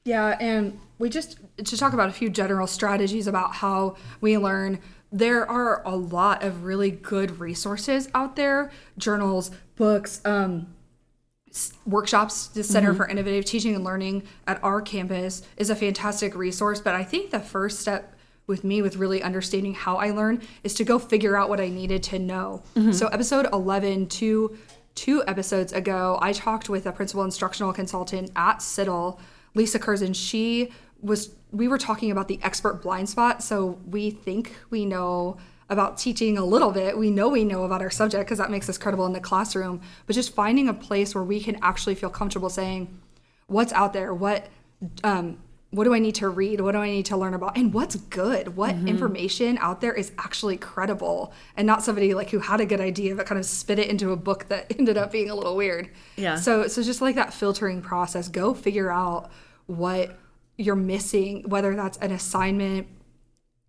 Yeah, 0.04 0.36
and 0.40 0.80
we 0.98 1.08
just 1.08 1.38
to 1.64 1.76
talk 1.76 1.92
about 1.92 2.08
a 2.08 2.12
few 2.12 2.28
general 2.28 2.66
strategies 2.66 3.28
about 3.28 3.54
how 3.54 3.94
we 4.20 4.36
learn. 4.36 4.80
There 5.12 5.48
are 5.48 5.80
a 5.86 5.94
lot 5.94 6.42
of 6.42 6.64
really 6.64 6.90
good 6.90 7.38
resources 7.38 8.08
out 8.16 8.34
there, 8.34 8.72
journals, 8.98 9.52
books, 9.76 10.20
um, 10.24 10.74
workshops. 11.86 12.48
The 12.48 12.64
Center 12.64 12.92
for 12.94 13.06
Innovative 13.06 13.44
Teaching 13.44 13.76
and 13.76 13.84
Learning 13.84 14.24
at 14.48 14.62
our 14.64 14.82
campus 14.82 15.42
is 15.56 15.70
a 15.70 15.76
fantastic 15.76 16.34
resource. 16.34 16.80
But 16.80 16.96
I 16.96 17.04
think 17.04 17.30
the 17.30 17.38
first 17.38 17.78
step 17.78 18.13
with 18.46 18.64
me 18.64 18.82
with 18.82 18.96
really 18.96 19.22
understanding 19.22 19.74
how 19.74 19.96
I 19.96 20.10
learn 20.10 20.42
is 20.62 20.74
to 20.74 20.84
go 20.84 20.98
figure 20.98 21.36
out 21.36 21.48
what 21.48 21.60
I 21.60 21.68
needed 21.68 22.02
to 22.04 22.18
know. 22.18 22.62
So 22.92 23.06
episode 23.08 23.46
11, 23.52 24.08
two, 24.08 24.56
two 24.94 25.22
episodes 25.26 25.72
ago, 25.72 26.18
I 26.20 26.32
talked 26.32 26.68
with 26.68 26.86
a 26.86 26.92
principal 26.92 27.24
instructional 27.24 27.72
consultant 27.72 28.30
at 28.36 28.58
CITL, 28.58 29.18
Lisa 29.54 29.78
Curzon. 29.78 30.12
She 30.12 30.72
was, 31.00 31.30
we 31.52 31.68
were 31.68 31.78
talking 31.78 32.10
about 32.10 32.28
the 32.28 32.38
expert 32.42 32.82
blind 32.82 33.08
spot. 33.08 33.42
So 33.42 33.78
we 33.86 34.10
think 34.10 34.54
we 34.70 34.84
know 34.84 35.38
about 35.70 35.96
teaching 35.96 36.36
a 36.36 36.44
little 36.44 36.70
bit. 36.70 36.98
We 36.98 37.10
know 37.10 37.28
we 37.28 37.44
know 37.44 37.64
about 37.64 37.80
our 37.80 37.90
subject 37.90 38.26
because 38.26 38.38
that 38.38 38.50
makes 38.50 38.68
us 38.68 38.76
credible 38.76 39.06
in 39.06 39.14
the 39.14 39.20
classroom, 39.20 39.80
but 40.06 40.14
just 40.14 40.34
finding 40.34 40.68
a 40.68 40.74
place 40.74 41.14
where 41.14 41.24
we 41.24 41.40
can 41.40 41.58
actually 41.62 41.94
feel 41.94 42.10
comfortable 42.10 42.50
saying, 42.50 43.00
what's 43.46 43.72
out 43.72 43.92
there? 43.94 44.12
What, 44.12 44.46
um, 45.02 45.38
what 45.74 45.84
do 45.84 45.94
I 45.94 45.98
need 45.98 46.14
to 46.16 46.28
read? 46.28 46.60
What 46.60 46.72
do 46.72 46.78
I 46.78 46.88
need 46.88 47.06
to 47.06 47.16
learn 47.16 47.34
about? 47.34 47.56
And 47.56 47.74
what's 47.74 47.96
good? 47.96 48.56
What 48.56 48.76
information 48.86 49.58
out 49.58 49.80
there 49.80 49.92
is 49.92 50.12
actually 50.18 50.56
credible 50.56 51.32
and 51.56 51.66
not 51.66 51.82
somebody 51.82 52.14
like 52.14 52.30
who 52.30 52.38
had 52.38 52.60
a 52.60 52.66
good 52.66 52.80
idea 52.80 53.16
but 53.16 53.26
kind 53.26 53.40
of 53.40 53.44
spit 53.44 53.80
it 53.80 53.88
into 53.88 54.12
a 54.12 54.16
book 54.16 54.46
that 54.48 54.72
ended 54.78 54.96
up 54.96 55.10
being 55.10 55.30
a 55.30 55.34
little 55.34 55.56
weird. 55.56 55.90
Yeah. 56.14 56.36
So 56.36 56.68
so 56.68 56.80
just 56.82 57.00
like 57.00 57.16
that 57.16 57.34
filtering 57.34 57.82
process, 57.82 58.28
go 58.28 58.54
figure 58.54 58.90
out 58.90 59.32
what 59.66 60.16
you're 60.56 60.76
missing, 60.76 61.42
whether 61.48 61.74
that's 61.74 61.98
an 61.98 62.12
assignment 62.12 62.86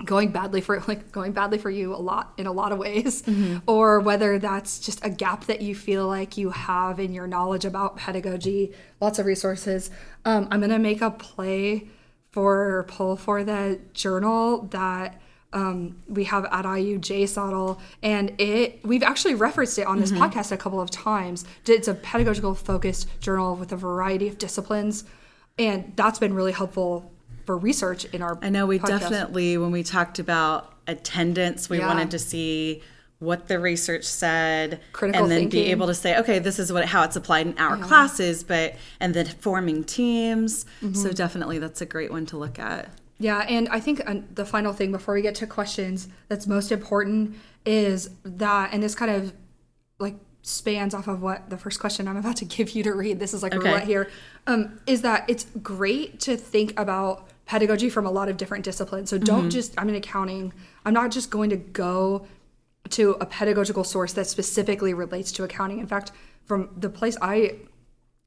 going 0.04 0.30
badly 0.30 0.62
for 0.62 0.80
like 0.88 1.12
going 1.12 1.32
badly 1.32 1.58
for 1.58 1.72
you 1.72 1.96
a 1.96 1.98
lot 1.98 2.34
in 2.38 2.46
a 2.46 2.52
lot 2.52 2.72
of 2.72 2.78
ways 2.78 3.24
or 3.68 4.00
whether 4.00 4.38
that's 4.38 4.80
just 4.80 5.04
a 5.04 5.10
gap 5.10 5.46
that 5.46 5.62
you 5.62 5.74
feel 5.74 6.06
like 6.06 6.38
you 6.38 6.52
have 6.52 7.00
in 7.00 7.14
your 7.14 7.26
knowledge 7.26 7.64
about 7.64 7.96
pedagogy 7.96 8.74
lots 9.00 9.20
of 9.20 9.26
resources 9.26 9.90
um, 10.26 10.50
i'm 10.52 10.60
going 10.60 10.70
to 10.70 10.78
make 10.78 11.02
a 11.02 11.10
play 11.10 11.88
for 12.36 12.80
or 12.80 12.84
pull 12.84 13.16
for 13.16 13.46
the 13.46 13.80
journal 13.94 14.64
that 14.72 15.22
um, 15.54 15.96
we 16.10 16.26
have 16.26 16.44
at 16.52 16.66
IU 16.66 17.00
JSOTL, 17.00 17.80
and 18.04 18.34
it 18.42 18.82
we've 18.86 19.04
actually 19.04 19.36
referenced 19.36 19.80
it 19.80 19.88
on 19.88 20.02
this 20.02 20.12
podcast 20.12 20.52
a 20.52 20.58
couple 20.58 20.82
of 20.82 20.92
times. 20.92 21.46
It's 21.66 21.88
a 21.88 21.94
pedagogical 21.94 22.54
focused 22.56 23.08
journal 23.22 23.56
with 23.56 23.72
a 23.72 23.78
variety 23.78 24.28
of 24.28 24.38
disciplines, 24.38 25.06
and 25.58 25.94
that's 25.96 26.20
been 26.20 26.34
really 26.34 26.52
helpful 26.52 27.10
for 27.46 27.58
research 27.58 28.04
in 28.06 28.22
our. 28.22 28.38
I 28.42 28.50
know 28.50 28.66
we 28.66 28.80
podcast. 28.80 29.00
definitely, 29.00 29.58
when 29.58 29.72
we 29.72 29.82
talked 29.84 30.20
about 30.20 30.74
attendance, 30.88 31.70
we 31.70 31.78
Yeah. 31.78 31.88
wanted 31.88 32.12
to 32.12 32.20
see 32.20 32.84
what 33.26 33.48
the 33.48 33.60
research 33.60 34.06
said 34.06 34.80
Critical 34.94 35.24
and 35.24 35.32
then 35.32 35.50
be 35.50 35.66
able 35.72 35.88
to 35.88 35.94
say 35.94 36.18
okay 36.20 36.40
this 36.40 36.60
is 36.60 36.72
what 36.72 36.86
how 36.86 37.04
it's 37.04 37.16
applied 37.16 37.48
in 37.48 37.58
our 37.58 37.78
classes 37.78 38.44
but 38.44 38.76
and 39.00 39.14
then 39.14 39.26
forming 39.26 39.84
teams 39.84 40.66
Mm-hmm. 40.82 40.94
so 40.94 41.12
definitely 41.12 41.60
that's 41.60 41.82
a 41.82 41.86
great 41.86 42.12
one 42.12 42.26
to 42.28 42.38
look 42.38 42.60
at 42.60 42.90
Yeah, 43.18 43.40
and 43.50 43.68
I 43.70 43.80
think 43.80 44.02
the 44.36 44.46
final 44.46 44.74
thing 44.74 44.92
before 44.92 45.14
we 45.16 45.22
get 45.22 45.36
to 45.36 45.48
questions 45.48 46.08
that's 46.30 46.46
most 46.48 46.72
important 46.72 47.36
is 47.66 48.10
that, 48.24 48.74
and 48.74 48.84
this 48.84 48.94
kind 48.94 49.10
of 49.12 49.34
like 50.00 50.16
spans 50.44 50.94
off 50.94 51.08
of 51.08 51.22
what 51.22 51.50
the 51.50 51.58
first 51.58 51.80
question 51.80 52.08
I'm 52.08 52.18
about 52.18 52.36
to 52.38 52.46
give 52.56 52.72
you 52.72 52.84
to 52.84 52.94
read. 52.94 53.20
This 53.20 53.34
is 53.34 53.42
like 53.42 53.54
Okay. 53.56 53.68
roulette 53.70 53.88
here. 53.88 54.10
Um, 54.48 54.80
is 54.86 55.02
that 55.02 55.26
it's 55.30 55.46
great 55.64 56.20
to 56.22 56.36
think 56.38 56.78
about 56.80 57.28
pedagogy 57.46 57.90
from 57.90 58.06
a 58.06 58.12
lot 58.12 58.28
of 58.30 58.38
different 58.38 58.64
disciplines. 58.66 59.10
So 59.10 59.18
don't 59.18 59.50
just 59.50 59.74
I'm 59.80 59.88
in 59.90 59.96
accounting. 59.96 60.52
I'm 60.86 60.94
not 60.94 61.10
just 61.12 61.30
going 61.30 61.50
to 61.52 61.58
go 61.58 62.28
to 62.90 63.12
a 63.22 63.26
pedagogical 63.26 63.84
source 63.84 64.14
that 64.14 64.28
specifically 64.28 64.94
relates 64.94 65.32
to 65.34 65.44
accounting. 65.44 65.80
In 65.80 65.88
fact, 65.88 66.12
from 66.46 66.70
the 66.78 66.90
place 66.90 67.18
I 67.22 67.56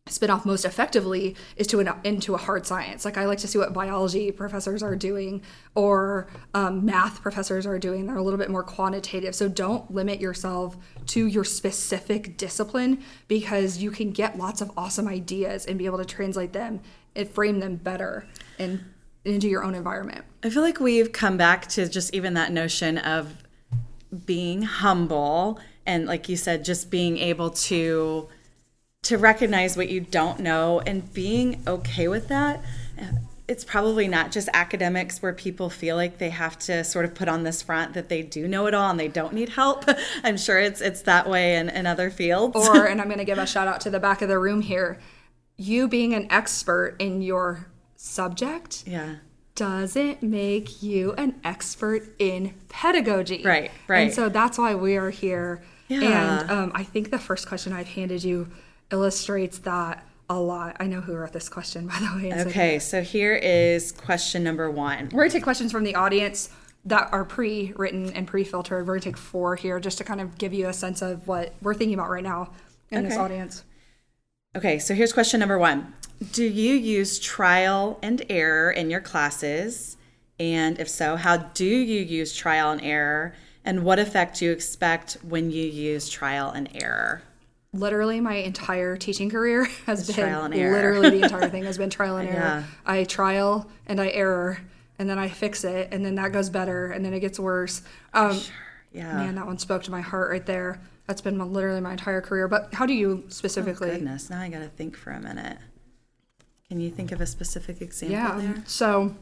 spin 0.09 0.31
off 0.31 0.45
most 0.45 0.65
effectively 0.65 1.37
is 1.57 1.67
to 1.69 1.81
an 1.81 1.91
into 2.05 2.35
a 2.35 2.39
hard 2.39 2.67
science. 2.67 3.05
Like 3.05 3.17
I 3.17 3.27
like 3.27 3.39
to 3.39 3.49
see 3.49 3.59
what 3.59 3.73
biology 3.73 4.31
professors 4.33 4.83
are 4.83 4.97
doing 4.97 5.43
or 5.75 6.29
um, 6.55 6.85
math 6.85 7.21
professors 7.23 7.67
are 7.67 7.79
doing. 7.79 8.07
They're 8.07 8.17
a 8.17 8.23
little 8.23 8.39
bit 8.39 8.51
more 8.51 8.63
quantitative. 8.63 9.35
So 9.35 9.49
don't 9.49 9.91
limit 9.93 10.21
yourself 10.21 10.77
to 11.09 11.27
your 11.27 11.45
specific 11.45 12.37
discipline 12.37 13.03
because 13.29 13.79
you 13.79 13.91
can 13.91 14.11
get 14.11 14.39
lots 14.39 14.61
of 14.61 14.71
awesome 14.77 15.09
ideas 15.09 15.67
and 15.67 15.79
be 15.79 15.87
able 15.87 15.99
to 15.99 16.05
translate 16.05 16.53
them 16.53 16.81
and 17.15 17.29
frame 17.29 17.61
them 17.61 17.77
better 17.77 18.27
and 18.59 18.85
into 19.25 19.49
your 19.49 19.63
own 19.63 19.75
environment. 19.75 20.25
i 20.45 20.49
feel 20.49 20.63
like 20.63 20.81
we've 20.81 21.13
come 21.13 21.37
back 21.37 21.67
to 21.67 21.89
just 21.89 22.15
even 22.15 22.35
that 22.35 22.53
notion 22.53 22.97
of 22.99 23.43
being 24.27 24.63
humble 24.63 25.59
and 25.87 26.07
like 26.07 26.29
you 26.29 26.37
said 26.37 26.65
just 26.65 26.91
being 26.91 27.19
able 27.19 27.51
to 27.51 28.29
to 29.03 29.17
recognize 29.17 29.77
what 29.77 29.89
you 29.89 30.01
don't 30.01 30.41
know 30.41 30.81
and 30.81 31.13
being 31.13 31.63
okay 31.67 32.09
with 32.09 32.29
that 32.29 32.63
it's 33.49 33.65
probably 33.65 34.07
not 34.07 34.31
just 34.31 34.49
academics 34.53 35.23
where 35.23 35.33
people 35.33 35.71
feel 35.71 35.97
like 35.97 36.19
they 36.19 36.29
have 36.29 36.59
to 36.59 36.85
sort 36.85 37.07
of 37.07 37.15
put 37.15 37.29
on 37.29 37.45
this 37.45 37.63
front 37.63 37.95
that 37.95 38.11
they 38.11 38.23
do 38.23 38.47
know 38.47 38.67
it 38.67 38.75
all 38.75 38.91
and 38.91 39.01
they 39.01 39.09
don't 39.09 39.33
need 39.33 39.49
help. 39.49 39.87
I'm 40.23 40.37
sure 40.37 40.59
it's 40.59 40.83
it's 40.83 41.01
that 41.03 41.27
way 41.27 41.57
in, 41.57 41.71
in 41.71 41.87
other 41.87 42.11
fields. 42.11 42.55
Or, 42.55 42.85
and 42.87 43.01
I'm 43.01 43.07
going 43.07 43.19
to 43.19 43.25
give 43.25 43.39
a 43.39 43.47
shout 43.47 43.67
out 43.67 43.81
to 43.83 43.91
the 43.91 43.99
back 43.99 44.21
of 44.21 44.29
the 44.29 44.39
room 44.39 44.61
here, 44.61 44.99
you 45.57 45.89
being 45.89 46.13
an 46.13 46.27
expert 46.31 46.95
in 46.99 47.23
your 47.23 47.69
subject 48.01 48.85
yeah 48.87 49.17
doesn't 49.59 50.23
make 50.23 50.85
you 50.85 51.13
an 51.15 51.35
expert 51.43 52.15
in 52.21 52.55
pedagogy. 52.69 53.43
Right, 53.45 53.73
right. 53.89 53.99
And 54.03 54.15
so 54.15 54.29
that's 54.29 54.57
why 54.57 54.77
we 54.77 54.97
are 54.97 55.11
here. 55.11 55.63
Yeah. 55.89 56.43
And 56.43 56.51
um, 56.51 56.73
I 56.77 56.85
think 56.85 57.11
the 57.11 57.19
first 57.19 57.49
question 57.49 57.73
I've 57.73 57.89
handed 57.89 58.23
you 58.23 58.49
illustrates 58.93 59.59
that 59.59 60.07
a 60.31 60.39
lot. 60.39 60.77
I 60.79 60.87
know 60.87 61.01
who 61.01 61.15
wrote 61.15 61.33
this 61.33 61.49
question, 61.49 61.87
by 61.89 61.99
the 61.99 62.23
way. 62.23 62.31
and 62.31 62.43
so- 62.43 62.49
okay 62.49 62.79
so 62.79 63.03
here 63.03 63.35
is 63.35 63.91
question 63.91 64.45
number 64.45 64.71
one 64.71 65.07
We're 65.07 65.23
going 65.23 65.31
to 65.31 65.37
take 65.39 65.43
questions 65.43 65.73
from 65.73 65.83
the 65.83 65.97
audience 65.97 66.51
that 66.85 67.09
are 67.13 67.25
pre 67.25 67.73
written 67.75 68.13
and 68.13 68.29
pre 68.29 68.45
filtered. 68.45 68.87
We're 68.87 68.95
going 68.95 69.01
to 69.01 69.09
take 69.11 69.17
four 69.17 69.57
here 69.57 69.81
just 69.81 69.99
to 69.99 70.05
kind 70.05 70.21
of 70.21 70.39
give 70.39 70.55
you 70.55 70.69
a 70.69 70.73
sense 70.73 71.03
of 71.03 71.27
what 71.27 71.53
we're 71.61 71.75
thinking 71.75 71.95
about 71.95 72.11
right 72.11 72.23
now 72.23 72.53
in 72.91 73.03
this 73.03 73.17
audience. 73.17 73.65
Okay, 74.59 74.81
so 74.81 74.93
here's 74.93 75.13
question 75.13 75.39
number 75.39 75.57
one 75.57 75.95
Do 76.33 76.43
you 76.43 76.75
use 76.75 77.21
trial 77.21 77.97
and 78.03 78.27
error 78.29 78.73
in 78.73 78.91
your 78.91 79.01
classes? 79.01 79.97
And 80.41 80.81
if 80.81 80.89
so, 80.89 81.15
how 81.15 81.37
do 81.37 81.65
you 81.65 82.01
use 82.01 82.35
trial 82.35 82.73
and 82.73 82.83
error? 82.83 83.37
And 83.65 83.85
what 83.85 84.01
effect 84.01 84.41
do 84.41 84.47
you 84.47 84.51
expect 84.51 85.17
when 85.23 85.53
you 85.53 85.65
use 85.65 86.09
trial 86.09 86.51
and 86.51 86.69
error? 86.75 87.23
literally 87.73 88.19
my 88.19 88.35
entire 88.35 88.97
teaching 88.97 89.31
career 89.31 89.65
has 89.87 90.09
been 90.09 90.17
trial 90.25 90.43
and 90.43 90.55
error. 90.55 90.73
literally 90.73 91.19
the 91.19 91.23
entire 91.23 91.49
thing 91.51 91.63
has 91.63 91.79
been 91.79 91.91
trial 91.91 92.17
and 92.17 92.29
error. 92.31 92.39
Yeah. 92.39 92.65
I 92.85 93.05
trial 93.05 93.71
and 93.87 94.01
I 94.01 94.09
error 94.09 94.59
and 94.99 95.09
then 95.09 95.21
I 95.21 95.29
fix 95.29 95.63
it 95.63 95.91
and 95.93 96.05
then 96.05 96.17
that 96.17 96.33
goes 96.33 96.51
better 96.51 96.91
and 96.91 97.05
then 97.05 97.15
it 97.15 97.21
gets 97.21 97.39
worse. 97.39 97.83
Um, 98.13 98.41
Yeah. 98.91 99.15
Man, 99.19 99.37
that 99.37 99.47
one 99.47 99.59
spoke 99.59 99.85
to 99.85 99.93
my 99.93 100.01
heart 100.01 100.31
right 100.31 100.45
there. 100.47 100.81
That's 101.09 101.23
been 101.23 101.39
my, 101.39 101.45
literally 101.45 101.81
my 101.81 101.93
entire 101.93 102.21
career. 102.21 102.49
But 102.49 102.75
how 102.75 102.85
do 102.85 102.93
you 102.93 103.25
specifically? 103.29 103.89
Oh, 103.91 103.95
Goodness, 103.95 104.29
now 104.29 104.41
I 104.41 104.51
got 104.51 104.59
to 104.59 104.69
think 104.69 104.95
for 104.95 105.11
a 105.11 105.19
minute. 105.19 105.57
Can 106.69 106.81
you 106.81 106.91
think 106.91 107.13
of 107.13 107.21
a 107.23 107.27
specific 107.27 107.81
example 107.81 108.43
yeah. 108.43 108.53
there? 108.53 108.63
So 108.67 109.17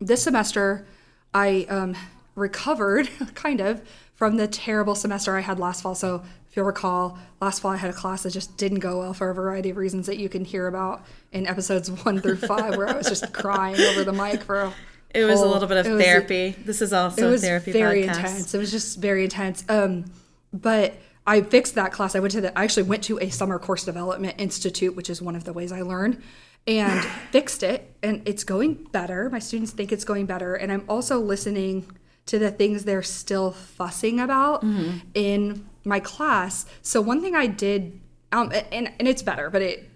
this 0.00 0.22
semester, 0.22 0.86
I 1.34 1.66
um, 1.68 1.96
recovered 2.36 3.10
kind 3.34 3.60
of 3.60 3.82
from 4.14 4.36
the 4.36 4.46
terrible 4.46 4.94
semester 4.94 5.36
I 5.36 5.40
had 5.40 5.58
last 5.58 5.82
fall. 5.82 5.96
So 5.96 6.22
if 6.48 6.56
you'll 6.56 6.66
recall, 6.66 7.18
last 7.40 7.60
fall 7.60 7.72
I 7.72 7.78
had 7.78 7.90
a 7.90 7.94
class 7.94 8.22
that 8.22 8.30
just 8.30 8.56
didn't 8.56 8.78
go 8.78 9.00
well 9.00 9.12
for 9.12 9.28
a 9.28 9.34
variety 9.34 9.70
of 9.70 9.76
reasons 9.76 10.06
that 10.06 10.18
you 10.18 10.28
can 10.28 10.44
hear 10.44 10.68
about 10.68 11.04
in 11.32 11.48
episodes 11.48 11.90
one 12.04 12.20
through 12.20 12.36
five, 12.36 12.76
where 12.76 12.88
I 12.88 12.96
was 12.96 13.08
just 13.08 13.32
crying 13.32 13.80
over 13.80 14.04
the 14.04 14.12
mic 14.12 14.42
for 14.44 14.60
a 14.60 14.74
It 15.12 15.24
was 15.24 15.40
a 15.40 15.46
little 15.46 15.68
bit 15.68 15.78
of 15.78 15.86
it 15.86 15.90
was 15.90 16.00
a- 16.00 16.04
therapy. 16.04 16.50
this 16.64 16.80
is 16.80 16.92
also 16.92 17.26
it 17.26 17.30
was 17.30 17.42
a 17.42 17.46
therapy 17.46 17.72
very 17.72 18.02
podcast. 18.02 18.16
intense. 18.16 18.54
It 18.54 18.58
was 18.58 18.70
just 18.70 18.98
very 18.98 19.24
intense. 19.24 19.64
Um, 19.68 20.06
but 20.52 20.94
I 21.26 21.40
fixed 21.40 21.74
that 21.76 21.92
class. 21.92 22.14
I 22.14 22.20
went 22.20 22.32
to 22.32 22.40
the. 22.40 22.58
I 22.58 22.64
actually 22.64 22.82
went 22.84 23.02
to 23.04 23.18
a 23.18 23.30
summer 23.30 23.58
course 23.58 23.84
development 23.84 24.34
institute, 24.38 24.94
which 24.94 25.08
is 25.08 25.22
one 25.22 25.34
of 25.36 25.44
the 25.44 25.52
ways 25.52 25.72
I 25.72 25.82
learn, 25.82 26.22
and 26.66 27.02
fixed 27.30 27.62
it. 27.62 27.94
And 28.02 28.22
it's 28.26 28.44
going 28.44 28.74
better. 28.92 29.30
My 29.30 29.38
students 29.38 29.72
think 29.72 29.90
it's 29.92 30.04
going 30.04 30.26
better, 30.26 30.54
and 30.54 30.70
I'm 30.70 30.84
also 30.88 31.18
listening 31.18 31.86
to 32.26 32.38
the 32.38 32.50
things 32.50 32.84
they're 32.84 33.02
still 33.02 33.50
fussing 33.52 34.18
about 34.20 34.62
Mm-hmm. 34.62 34.98
in 35.14 35.66
my 35.84 36.00
class. 36.00 36.64
So 36.82 37.00
one 37.02 37.20
thing 37.20 37.34
I 37.34 37.46
did, 37.46 38.00
um, 38.32 38.50
and 38.72 38.90
and 38.98 39.06
it's 39.08 39.22
better, 39.22 39.50
but 39.50 39.62
it, 39.62 39.88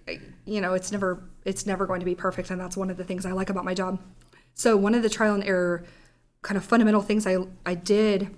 you 0.45 0.61
know, 0.61 0.75
it's 0.75 0.93
never 0.93 1.23
it's 1.45 1.67
never 1.67 1.87
going 1.87 2.01
to 2.01 2.07
be 2.07 2.15
perfect, 2.15 2.51
and 2.51 2.61
that's 2.61 2.77
one 2.77 2.91
of 2.91 2.97
the 2.97 3.05
things 3.05 3.25
I 3.27 3.33
like 3.33 3.51
about 3.51 3.65
my 3.65 3.75
job. 3.75 3.99
So 4.55 4.77
one 4.77 4.95
of 4.95 5.03
the 5.03 5.09
trial 5.11 5.35
and 5.35 5.45
error 5.45 5.85
kind 6.43 6.57
of 6.57 6.65
fundamental 6.65 7.03
things 7.03 7.27
I 7.27 7.37
I 7.67 7.75
did 7.75 8.35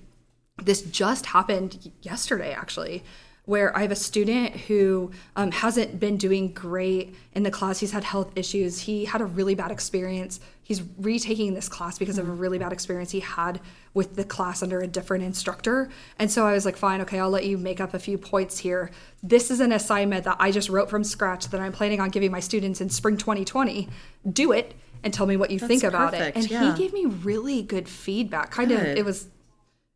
this 0.62 0.83
just 0.83 1.26
happened 1.26 1.90
yesterday 2.02 2.52
actually 2.52 3.02
where 3.50 3.76
I 3.76 3.83
have 3.83 3.90
a 3.90 3.97
student 3.97 4.55
who 4.55 5.11
um, 5.35 5.50
hasn't 5.50 5.99
been 5.99 6.17
doing 6.17 6.52
great 6.52 7.17
in 7.33 7.43
the 7.43 7.50
class. 7.50 7.81
He's 7.81 7.90
had 7.90 8.05
health 8.05 8.31
issues. 8.37 8.79
He 8.79 9.07
had 9.07 9.21
a 9.21 9.25
really 9.25 9.57
bad 9.57 9.73
experience. 9.73 10.38
He's 10.62 10.83
retaking 10.99 11.55
this 11.55 11.69
class 11.69 11.99
because 11.99 12.17
of 12.17 12.29
a 12.29 12.33
really 12.33 12.59
bad 12.59 12.73
experience 12.73 13.11
he 13.11 13.19
had 13.19 13.61
with 13.93 14.14
the 14.14 14.23
class 14.23 14.62
under 14.62 14.81
a 14.81 14.87
different 14.87 15.25
instructor. 15.25 15.88
And 16.17 16.31
so 16.31 16.47
I 16.47 16.52
was 16.52 16.64
like, 16.64 16.76
fine, 16.76 17.00
okay, 17.00 17.19
I'll 17.19 17.29
let 17.29 17.45
you 17.45 17.59
make 17.59 17.81
up 17.81 17.93
a 17.93 17.99
few 17.99 18.19
points 18.19 18.59
here. 18.59 18.93
This 19.21 19.50
is 19.50 19.59
an 19.59 19.73
assignment 19.73 20.25
that 20.26 20.37
I 20.38 20.52
just 20.52 20.69
wrote 20.69 20.88
from 20.88 21.02
scratch 21.02 21.49
that 21.49 21.61
I'm 21.61 21.73
planning 21.73 22.00
on 22.00 22.11
giving 22.11 22.31
my 22.31 22.40
students 22.40 22.81
in 22.81 22.88
spring 22.88 23.17
2020. 23.17 23.88
Do 24.31 24.52
it 24.52 24.75
and 25.02 25.12
tell 25.12 25.26
me 25.26 25.37
what 25.37 25.50
you 25.50 25.59
think 25.59 25.83
about 25.83 26.12
perfect, 26.12 26.37
it. 26.37 26.40
And 26.40 26.50
yeah. 26.50 26.73
he 26.73 26.81
gave 26.81 26.93
me 26.93 27.07
really 27.07 27.62
good 27.62 27.88
feedback. 27.88 28.52
Kind 28.52 28.71
of, 28.71 28.81
it 28.81 29.05
was. 29.05 29.26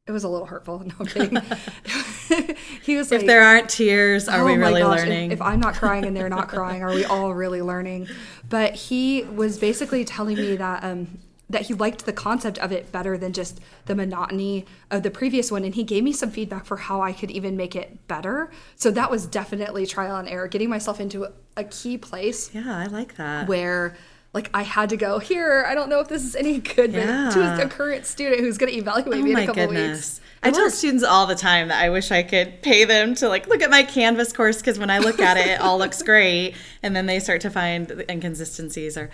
It 0.06 0.12
was 0.12 0.24
a 0.24 0.28
little 0.28 0.46
hurtful. 0.46 0.78
No 0.84 0.94
I'm 1.00 1.06
kidding. 1.06 1.40
he 2.82 2.96
was 2.96 3.10
like, 3.10 3.20
If 3.20 3.26
there 3.26 3.42
aren't 3.42 3.70
tears, 3.70 4.28
are 4.28 4.42
Oh 4.42 4.44
we 4.44 4.54
really 4.56 4.80
gosh, 4.82 5.00
if- 5.00 5.06
learning? 5.06 5.32
If, 5.32 5.40
I'm 5.40 5.60
not 5.60 5.74
crying 5.74 6.04
and 6.04 6.14
they're 6.16 6.28
not 6.28 6.48
crying, 6.48 6.82
are 6.82 6.92
we 6.94 7.04
all 7.04 7.32
really 7.34 7.62
learning? 7.62 8.08
But 8.48 8.74
he 8.74 9.22
was 9.24 9.58
basically 9.58 10.04
telling 10.04 10.36
me 10.36 10.56
that 10.56 10.84
um, 10.84 11.18
that 11.48 11.62
he 11.62 11.74
liked 11.74 12.04
the 12.06 12.12
concept 12.12 12.58
of 12.58 12.72
it 12.72 12.90
better 12.92 13.16
than 13.18 13.32
just 13.32 13.60
the 13.86 13.94
monotony 13.94 14.64
of 14.90 15.02
the 15.02 15.10
previous 15.10 15.50
one, 15.50 15.62
and 15.64 15.74
he 15.74 15.84
gave 15.84 16.02
me 16.02 16.12
some 16.12 16.30
feedback 16.30 16.64
for 16.66 16.76
how 16.78 17.00
I 17.02 17.12
could 17.12 17.30
even 17.30 17.56
make 17.56 17.76
it 17.76 18.06
better. 18.08 18.50
So 18.76 18.90
that 18.90 19.10
was 19.10 19.26
definitely 19.26 19.86
trial 19.86 20.16
and 20.16 20.28
error, 20.28 20.48
getting 20.48 20.70
myself 20.70 21.00
into 21.00 21.24
a, 21.24 21.32
a 21.56 21.64
key 21.64 21.96
place 21.98 22.54
yeah, 22.54 22.76
I 22.78 22.86
like 22.86 23.16
that. 23.16 23.46
where. 23.48 23.96
Like 24.34 24.50
I 24.52 24.62
had 24.62 24.90
to 24.90 24.96
go 24.96 25.20
here. 25.20 25.64
I 25.66 25.74
don't 25.74 25.88
know 25.88 26.00
if 26.00 26.08
this 26.08 26.24
is 26.24 26.34
any 26.34 26.58
good 26.58 26.92
but 26.92 27.30
to 27.32 27.64
a 27.64 27.68
current 27.68 28.04
student 28.04 28.40
who's 28.40 28.58
going 28.58 28.72
to 28.72 28.76
evaluate 28.78 29.20
Oh 29.20 29.22
me 29.22 29.30
in 29.32 29.38
a 29.38 29.46
couple 29.46 29.66
goodness. 29.68 30.18
weeks. 30.18 30.20
I 30.42 30.48
It 30.48 30.54
tell 30.54 30.68
students 30.70 31.04
all 31.04 31.26
the 31.26 31.36
time 31.36 31.68
that 31.68 31.82
I 31.82 31.88
wish 31.88 32.10
I 32.10 32.22
could 32.22 32.60
pay 32.60 32.84
them 32.84 33.14
to 33.14 33.28
like 33.28 33.46
look 33.46 33.62
at 33.62 33.70
my 33.70 33.84
Canvas 33.84 34.32
course 34.32 34.58
because 34.58 34.78
when 34.78 34.90
I 34.90 34.98
look 34.98 35.20
at 35.20 35.36
it, 35.38 35.46
it 35.46 35.60
all 35.60 35.78
looks 35.78 36.02
great, 36.10 36.54
and 36.82 36.94
then 36.94 37.06
they 37.06 37.20
start 37.20 37.40
to 37.42 37.50
find 37.50 37.86
the 37.86 38.10
inconsistencies. 38.10 38.98
Or 38.98 39.08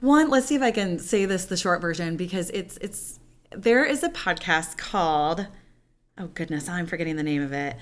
one, 0.00 0.28
let's 0.28 0.46
see 0.46 0.54
if 0.56 0.62
I 0.62 0.70
can 0.70 0.98
say 0.98 1.24
this 1.24 1.46
the 1.46 1.56
short 1.56 1.80
version 1.80 2.16
because 2.16 2.50
it's 2.50 2.76
it's 2.82 3.18
there 3.50 3.84
is 3.84 4.02
a 4.02 4.10
podcast 4.10 4.76
called 4.76 5.46
oh 6.18 6.26
goodness, 6.28 6.68
I'm 6.68 6.86
forgetting 6.86 7.16
the 7.16 7.22
name 7.22 7.42
of 7.42 7.52
it. 7.52 7.76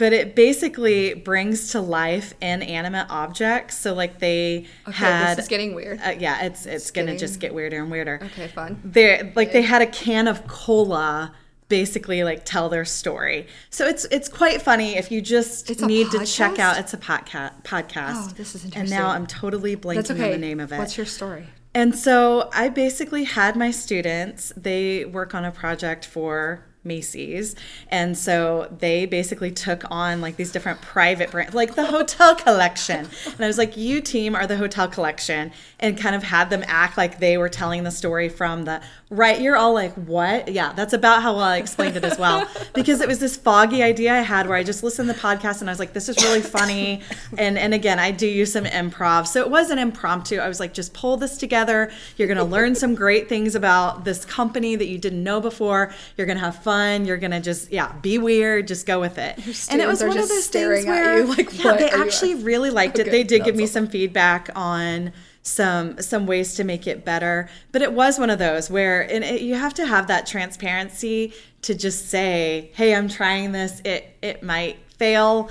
But 0.00 0.12
it 0.14 0.34
basically 0.34 1.14
brings 1.14 1.70
to 1.72 1.80
life 1.80 2.32
inanimate 2.40 3.06
objects. 3.10 3.76
So 3.78 3.92
like 3.94 4.18
they 4.18 4.64
Okay, 4.88 4.96
had 4.96 5.36
this 5.36 5.44
is 5.44 5.48
getting 5.48 5.74
weird. 5.74 6.00
uh, 6.00 6.14
yeah, 6.18 6.46
it's 6.46 6.64
it's 6.66 6.90
gonna 6.90 7.08
getting- 7.08 7.18
just 7.20 7.38
get 7.38 7.54
weirder 7.54 7.80
and 7.82 7.90
weirder. 7.90 8.18
Okay, 8.24 8.48
fun. 8.48 8.80
They 8.82 9.32
like 9.36 9.52
they 9.52 9.62
had 9.62 9.82
a 9.82 9.86
can 9.86 10.26
of 10.26 10.46
cola 10.48 11.32
basically 11.68 12.24
like 12.24 12.44
tell 12.44 12.68
their 12.70 12.84
story. 12.86 13.46
So 13.68 13.86
it's 13.86 14.04
it's 14.06 14.28
quite 14.28 14.62
funny 14.62 14.96
if 14.96 15.12
you 15.12 15.20
just 15.20 15.70
It's 15.70 15.82
need 15.82 16.10
to 16.12 16.24
check 16.24 16.58
out 16.58 16.78
it's 16.78 16.94
a 16.94 16.98
podcast 16.98 17.62
podcast. 17.62 18.30
Oh, 18.30 18.32
this 18.36 18.54
is 18.54 18.64
interesting. 18.64 18.80
And 18.80 18.90
now 18.90 19.08
I'm 19.10 19.26
totally 19.26 19.76
blanking 19.76 20.10
okay. 20.12 20.24
on 20.24 20.30
the 20.32 20.38
name 20.38 20.60
of 20.60 20.72
it. 20.72 20.78
What's 20.78 20.96
your 20.96 21.06
story? 21.06 21.46
And 21.74 21.94
so 21.94 22.50
I 22.52 22.70
basically 22.70 23.24
had 23.24 23.54
my 23.54 23.70
students, 23.70 24.52
they 24.56 25.04
work 25.04 25.34
on 25.36 25.44
a 25.44 25.52
project 25.52 26.04
for 26.04 26.64
Macy's. 26.82 27.54
And 27.88 28.16
so 28.16 28.74
they 28.78 29.04
basically 29.04 29.50
took 29.50 29.84
on 29.90 30.20
like 30.20 30.36
these 30.36 30.50
different 30.50 30.80
private 30.80 31.30
brands, 31.30 31.54
like 31.54 31.74
the 31.74 31.86
hotel 31.86 32.34
collection. 32.34 33.06
And 33.26 33.40
I 33.40 33.46
was 33.46 33.58
like, 33.58 33.76
you 33.76 34.00
team 34.00 34.34
are 34.34 34.46
the 34.46 34.56
hotel 34.56 34.88
collection, 34.88 35.52
and 35.78 35.98
kind 35.98 36.14
of 36.14 36.22
had 36.22 36.50
them 36.50 36.64
act 36.66 36.96
like 36.96 37.18
they 37.18 37.36
were 37.36 37.48
telling 37.48 37.84
the 37.84 37.90
story 37.90 38.28
from 38.28 38.64
the 38.64 38.80
right. 39.10 39.40
You're 39.40 39.56
all 39.56 39.74
like, 39.74 39.92
what? 39.94 40.48
Yeah, 40.52 40.72
that's 40.72 40.92
about 40.92 41.22
how 41.22 41.36
I 41.36 41.58
explained 41.58 41.96
it 41.96 42.04
as 42.04 42.18
well. 42.18 42.46
Because 42.72 43.00
it 43.00 43.08
was 43.08 43.18
this 43.18 43.36
foggy 43.36 43.82
idea 43.82 44.12
I 44.12 44.20
had 44.20 44.46
where 44.46 44.56
I 44.56 44.62
just 44.62 44.82
listened 44.82 45.08
to 45.08 45.14
the 45.14 45.18
podcast 45.18 45.60
and 45.60 45.68
I 45.68 45.72
was 45.72 45.80
like, 45.80 45.92
this 45.92 46.08
is 46.08 46.16
really 46.22 46.40
funny. 46.40 47.02
And 47.36 47.58
and 47.58 47.74
again, 47.74 47.98
I 47.98 48.10
do 48.10 48.26
use 48.26 48.52
some 48.52 48.64
improv. 48.64 49.26
So 49.26 49.40
it 49.40 49.50
was 49.50 49.70
an 49.70 49.78
impromptu. 49.78 50.38
I 50.38 50.48
was 50.48 50.60
like, 50.60 50.72
just 50.72 50.94
pull 50.94 51.16
this 51.16 51.36
together. 51.36 51.90
You're 52.16 52.28
gonna 52.28 52.44
learn 52.44 52.74
some 52.74 52.94
great 52.94 53.28
things 53.28 53.54
about 53.54 54.04
this 54.04 54.24
company 54.24 54.76
that 54.76 54.86
you 54.86 54.98
didn't 54.98 55.22
know 55.22 55.40
before. 55.40 55.92
You're 56.16 56.26
gonna 56.26 56.40
have 56.40 56.62
fun. 56.62 56.69
You're 57.04 57.16
gonna 57.16 57.40
just 57.40 57.72
yeah, 57.72 57.92
be 58.00 58.18
weird. 58.18 58.68
Just 58.68 58.86
go 58.86 59.00
with 59.00 59.18
it. 59.18 59.38
And 59.70 59.80
it 59.80 59.86
was 59.88 60.02
one 60.02 60.18
of 60.18 60.28
those 60.28 60.44
staring 60.44 60.84
things 60.84 60.86
where 60.86 61.18
you 61.18 61.24
like, 61.24 61.62
yeah, 61.62 61.76
they 61.76 61.90
actually 61.90 62.32
at? 62.32 62.42
really 62.42 62.70
liked 62.70 62.98
it. 62.98 63.02
Okay, 63.02 63.10
They 63.10 63.24
did 63.24 63.44
give 63.44 63.56
me 63.56 63.64
awesome. 63.64 63.86
some 63.86 63.92
feedback 63.92 64.50
on 64.54 65.12
some 65.42 66.00
some 66.00 66.26
ways 66.26 66.54
to 66.54 66.64
make 66.64 66.86
it 66.86 67.02
better 67.02 67.48
but 67.72 67.80
it 67.80 67.92
was 67.94 68.18
one 68.18 68.28
of 68.28 68.38
those 68.38 68.70
where 68.70 69.00
and 69.10 69.24
it, 69.24 69.40
you 69.40 69.54
have 69.54 69.72
to 69.72 69.86
have 69.86 70.06
that 70.06 70.26
transparency 70.26 71.32
to 71.62 71.74
just 71.74 72.10
say 72.10 72.70
hey 72.74 72.94
i'm 72.94 73.08
trying 73.08 73.50
this 73.52 73.80
it 73.86 74.16
it 74.20 74.42
might 74.42 74.76
fail 74.98 75.48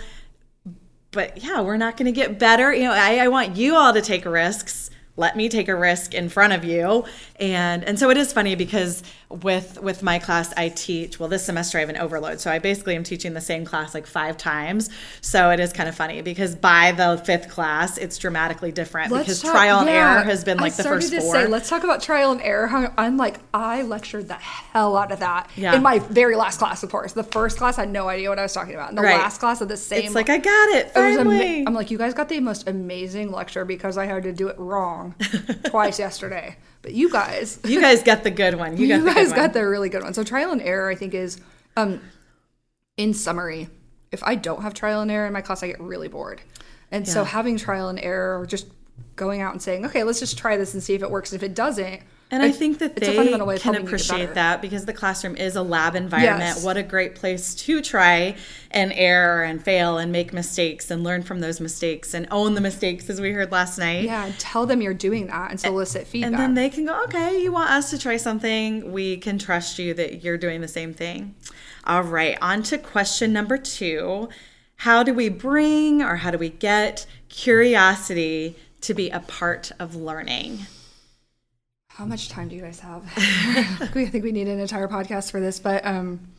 but 1.10 1.44
yeah 1.44 1.60
we're 1.62 1.76
not 1.76 1.98
going 1.98 2.06
to 2.06 2.12
get 2.12 2.38
better 2.38 2.72
you 2.72 2.84
know 2.84 2.92
I, 2.92 3.18
I 3.18 3.28
want 3.30 3.56
you 3.56 3.76
all 3.76 3.92
to 3.92 4.02
take 4.02 4.26
risks 4.26 4.92
let 5.20 5.36
me 5.36 5.50
take 5.50 5.68
a 5.68 5.76
risk 5.76 6.14
in 6.14 6.30
front 6.30 6.54
of 6.54 6.64
you 6.64 7.04
and 7.40 7.84
and 7.84 8.00
so 8.00 8.10
it 8.10 8.18
is 8.18 8.32
funny 8.32 8.56
because 8.56 9.04
with 9.30 9.80
with 9.82 10.02
my 10.02 10.18
class 10.18 10.54
i 10.58 10.70
teach 10.70 11.20
well 11.20 11.28
this 11.30 11.44
semester 11.44 11.78
i 11.78 11.82
have 11.82 11.90
an 11.90 11.98
overload 11.98 12.40
so 12.40 12.50
i 12.50 12.58
basically 12.58 12.96
am 12.96 13.04
teaching 13.04 13.34
the 13.34 13.42
same 13.42 13.64
class 13.66 13.94
like 13.94 14.08
five 14.08 14.38
times 14.38 14.90
so 15.22 15.50
it 15.52 15.60
is 15.60 15.72
kind 15.74 15.88
of 15.90 15.94
funny 15.96 16.22
because 16.22 16.56
by 16.56 16.92
the 16.94 17.22
fifth 17.26 17.50
class 17.50 17.98
it's 17.98 18.18
dramatically 18.18 18.72
different 18.72 19.12
because 19.14 19.42
talk- 19.42 19.52
trial 19.52 19.80
and 19.80 19.88
yeah, 19.90 20.16
error 20.16 20.24
has 20.24 20.44
been 20.44 20.58
like 20.58 20.74
I 20.74 20.78
the 20.78 20.84
first 20.84 21.12
to 21.12 21.22
four 21.22 21.34
Say, 21.36 21.48
let's 21.48 21.70
talk 21.70 21.84
about 21.84 22.02
trial 22.02 22.32
and 22.32 22.42
error. 22.42 22.94
I'm 22.98 23.18
like, 23.18 23.38
I 23.54 23.82
lectured 23.84 24.28
the 24.28 24.34
hell 24.36 24.96
out 24.98 25.12
of 25.12 25.20
that 25.20 25.50
Yeah. 25.56 25.76
in 25.76 25.84
my 25.84 26.00
very 26.00 26.36
last 26.36 26.58
class, 26.60 26.82
of 26.84 26.90
course. 26.90 27.14
The 27.14 27.24
first 27.24 27.58
class, 27.58 27.78
I 27.78 27.82
had 27.82 27.90
no 27.92 28.08
idea 28.08 28.30
what 28.30 28.40
I 28.40 28.44
was 28.44 28.54
talking 28.54 28.74
about. 28.74 28.90
In 28.90 28.96
the 28.96 29.02
Right. 29.02 29.18
last 29.18 29.40
class 29.40 29.62
of 29.62 29.68
the 29.68 29.78
same, 29.78 30.06
it's 30.06 30.16
like 30.16 30.30
i 30.30 30.38
got 30.38 30.70
it 30.70 30.88
it 30.88 30.92
finally 30.94 31.66
I'm 31.68 31.74
like, 31.74 31.92
you 31.92 31.98
guys 31.98 32.14
got 32.14 32.30
the 32.30 32.40
most 32.40 32.68
amazing 32.68 33.32
lecture 33.32 33.66
because 33.66 33.98
I 33.98 34.06
had 34.06 34.24
to 34.24 34.32
do 34.34 34.48
it 34.48 34.58
wrong 34.58 35.09
twice 35.66 36.00
yesterday. 36.00 36.58
But 36.82 36.94
you 36.94 37.12
guys, 37.12 37.60
you 37.66 37.82
guys 37.82 38.04
got 38.04 38.24
the 38.24 38.32
good 38.32 38.56
one 38.56 38.78
you 38.78 38.88
got 38.88 38.96
you 38.96 39.04
the 39.04 39.14
guys 39.14 39.34
got 39.34 39.54
the 39.54 39.68
really 39.68 39.90
good 39.90 40.04
one. 40.04 40.14
So 40.14 40.24
trial 40.24 40.52
and 40.52 40.62
error, 40.62 40.90
I 40.90 40.96
think, 40.96 41.14
is 41.14 41.42
um, 41.76 42.02
in 42.98 43.14
summary. 43.14 43.70
If 44.12 44.24
I 44.24 44.36
don't 44.36 44.62
have 44.62 44.74
trial 44.74 45.02
and 45.02 45.12
error 45.12 45.28
in 45.28 45.34
my 45.34 45.42
class, 45.42 45.62
I 45.62 45.68
get 45.68 45.80
really 45.80 46.08
bored. 46.08 46.42
And 46.92 47.08
so 47.08 47.24
having 47.24 47.58
trial 47.58 47.90
and 47.90 48.00
error, 48.00 48.40
or 48.40 48.46
just 48.46 48.68
going 49.16 49.42
out 49.42 49.54
and 49.54 49.62
saying, 49.62 49.86
okay, 49.86 50.04
let's 50.04 50.20
just 50.20 50.38
try 50.38 50.58
this 50.58 50.74
and 50.74 50.82
see 50.82 50.96
if 50.96 51.04
it 51.04 51.12
works. 51.12 51.34
If 51.34 51.44
it 51.44 51.54
doesn't, 51.54 52.02
And 52.32 52.44
I 52.44 52.52
think 52.52 52.78
that 52.78 52.96
they 52.96 53.16
fundamental 53.16 53.48
way 53.48 53.56
of 53.56 53.62
can 53.62 53.74
helping 53.74 53.88
you 53.88 53.98
get 53.98 54.06
appreciate 54.06 54.36
that 54.36 54.62
because 54.62 54.86
the 54.86 54.94
classroom 54.94 55.36
is 55.36 55.56
a 55.56 55.64
lab 55.64 55.96
environment. 55.96 56.42
Yes. 56.42 56.64
What 56.64 56.78
a 56.78 56.84
great 56.84 57.16
place 57.16 57.56
to 57.56 57.82
try 57.82 58.36
and 58.70 58.94
error 58.94 59.44
and 59.44 59.64
fail 59.64 59.98
and 59.98 60.12
make 60.12 60.32
mistakes 60.32 60.92
and 60.92 61.04
learn 61.04 61.24
from 61.24 61.40
those 61.40 61.60
mistakes 61.60 62.14
and 62.14 62.28
own 62.30 62.54
the 62.54 62.62
mistakes, 62.62 63.10
as 63.10 63.20
we 63.20 63.32
heard 63.32 63.52
last 63.52 63.80
night. 63.80 64.04
Yeah, 64.04 64.26
and 64.26 64.38
tell 64.38 64.68
them 64.68 64.80
you're 64.80 64.94
doing 64.94 65.26
that 65.28 65.50
and 65.50 65.60
solicit 65.60 66.06
feedback. 66.06 66.32
And 66.32 66.40
then 66.40 66.54
they 66.54 66.70
can 66.70 66.86
go, 66.86 67.04
okay, 67.06 67.42
you 67.42 67.52
want 67.52 67.72
us 67.72 67.90
to 67.90 67.98
try 67.98 68.18
something. 68.18 68.92
We 68.92 69.18
can 69.18 69.40
trust 69.40 69.80
you 69.80 69.96
that 69.96 70.24
you're 70.24 70.38
doing 70.38 70.62
the 70.62 70.68
same 70.68 70.94
thing. 70.94 71.34
All 71.86 72.04
right, 72.04 72.38
on 72.44 72.62
to 72.64 72.78
question 72.78 73.34
number 73.34 73.58
two 73.58 74.30
How 74.78 75.02
do 75.02 75.16
we 75.16 75.30
bring 75.30 76.04
or 76.04 76.18
how 76.18 76.30
do 76.30 76.38
we 76.38 76.50
get 76.50 77.08
curiosity 77.28 78.56
to 78.82 78.94
be 78.94 79.10
a 79.10 79.22
part 79.22 79.72
of 79.80 79.96
learning? 79.96 80.68
How 82.00 82.06
much 82.06 82.30
time 82.30 82.48
do 82.48 82.56
you 82.56 82.62
guys 82.62 82.80
have? 82.80 83.04
I 83.18 84.06
think 84.06 84.24
we 84.24 84.32
need 84.32 84.48
an 84.48 84.58
entire 84.58 84.88
podcast 84.88 85.32
for 85.32 85.42
this, 85.42 85.60
but 85.60 85.86
um 85.86 86.30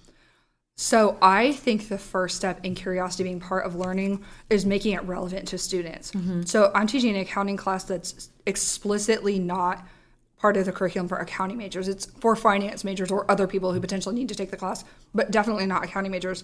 so 0.78 1.18
I 1.20 1.52
think 1.52 1.88
the 1.88 1.98
first 1.98 2.36
step 2.36 2.64
in 2.64 2.74
curiosity 2.74 3.24
being 3.24 3.40
part 3.40 3.66
of 3.66 3.74
learning 3.74 4.24
is 4.48 4.64
making 4.64 4.94
it 4.94 5.02
relevant 5.02 5.48
to 5.48 5.58
students. 5.58 6.12
So 6.46 6.72
I'm 6.74 6.86
teaching 6.86 7.14
an 7.14 7.20
accounting 7.20 7.58
class 7.58 7.84
that's 7.84 8.30
explicitly 8.46 9.38
not 9.38 9.86
part 10.38 10.56
of 10.56 10.64
the 10.64 10.72
curriculum 10.72 11.08
for 11.08 11.18
accounting 11.18 11.58
majors. 11.58 11.88
It's 11.88 12.06
for 12.06 12.34
finance 12.34 12.82
majors 12.82 13.10
or 13.10 13.30
other 13.30 13.46
people 13.46 13.74
who 13.74 13.80
potentially 13.80 14.14
need 14.14 14.30
to 14.30 14.34
take 14.34 14.50
the 14.50 14.56
class, 14.56 14.82
but 15.14 15.30
definitely 15.30 15.66
not 15.66 15.84
accounting 15.84 16.10
majors. 16.10 16.42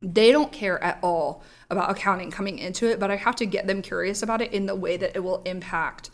They 0.00 0.32
don't 0.32 0.52
care 0.52 0.82
at 0.82 0.98
all 1.02 1.42
about 1.68 1.90
accounting 1.90 2.30
coming 2.30 2.58
into 2.58 2.86
it, 2.86 2.98
but 2.98 3.10
I 3.10 3.16
have 3.16 3.36
to 3.36 3.44
get 3.44 3.66
them 3.66 3.82
curious 3.82 4.22
about 4.22 4.40
it 4.40 4.54
in 4.54 4.64
the 4.64 4.74
way 4.74 4.96
that 4.96 5.14
it 5.14 5.20
will 5.20 5.42
impact 5.44 6.08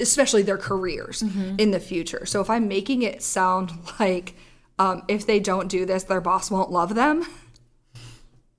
especially 0.00 0.42
their 0.42 0.58
careers 0.58 1.22
in 1.58 1.70
the 1.70 1.80
future. 1.80 2.24
So 2.26 2.40
if 2.40 2.48
I'm 2.48 2.68
making 2.68 3.02
it 3.02 3.22
sound 3.22 3.72
like 4.00 4.34
um, 4.78 5.02
if 5.08 5.26
they 5.26 5.40
don't 5.40 5.68
do 5.68 5.86
this, 5.86 6.04
their 6.04 6.20
boss 6.20 6.50
won't 6.50 6.70
love 6.70 6.94
them, 6.94 7.26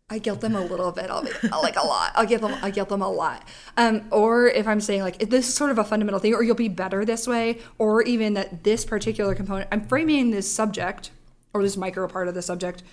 I 0.09 0.19
guilt 0.19 0.39
them 0.39 0.55
a 0.55 0.61
little 0.61 0.93
bit. 0.93 1.09
I'll 1.09 1.23
be 1.23 1.31
like 1.49 1.75
a 1.75 1.85
lot. 1.85 2.13
I'll 2.15 2.25
give 2.25 2.39
them. 2.39 2.55
I 2.61 2.71
guilt 2.71 2.87
them 2.87 3.01
a 3.01 3.09
lot. 3.09 3.45
Um, 3.75 4.07
or 4.09 4.47
if 4.47 4.65
I'm 4.65 4.79
saying 4.79 5.01
like 5.01 5.19
this 5.19 5.49
is 5.49 5.53
sort 5.53 5.69
of 5.69 5.77
a 5.77 5.83
fundamental 5.83 6.19
thing, 6.19 6.33
or 6.33 6.43
you'll 6.43 6.55
be 6.55 6.69
better 6.69 7.03
this 7.03 7.27
way, 7.27 7.59
or 7.77 8.01
even 8.03 8.33
that 8.35 8.63
this 8.63 8.85
particular 8.85 9.35
component, 9.35 9.67
I'm 9.69 9.85
framing 9.85 10.31
this 10.31 10.49
subject 10.49 11.11
or 11.53 11.61
this 11.61 11.75
micro 11.75 12.07
part 12.07 12.29
of 12.29 12.35
the 12.35 12.41
subject 12.41 12.83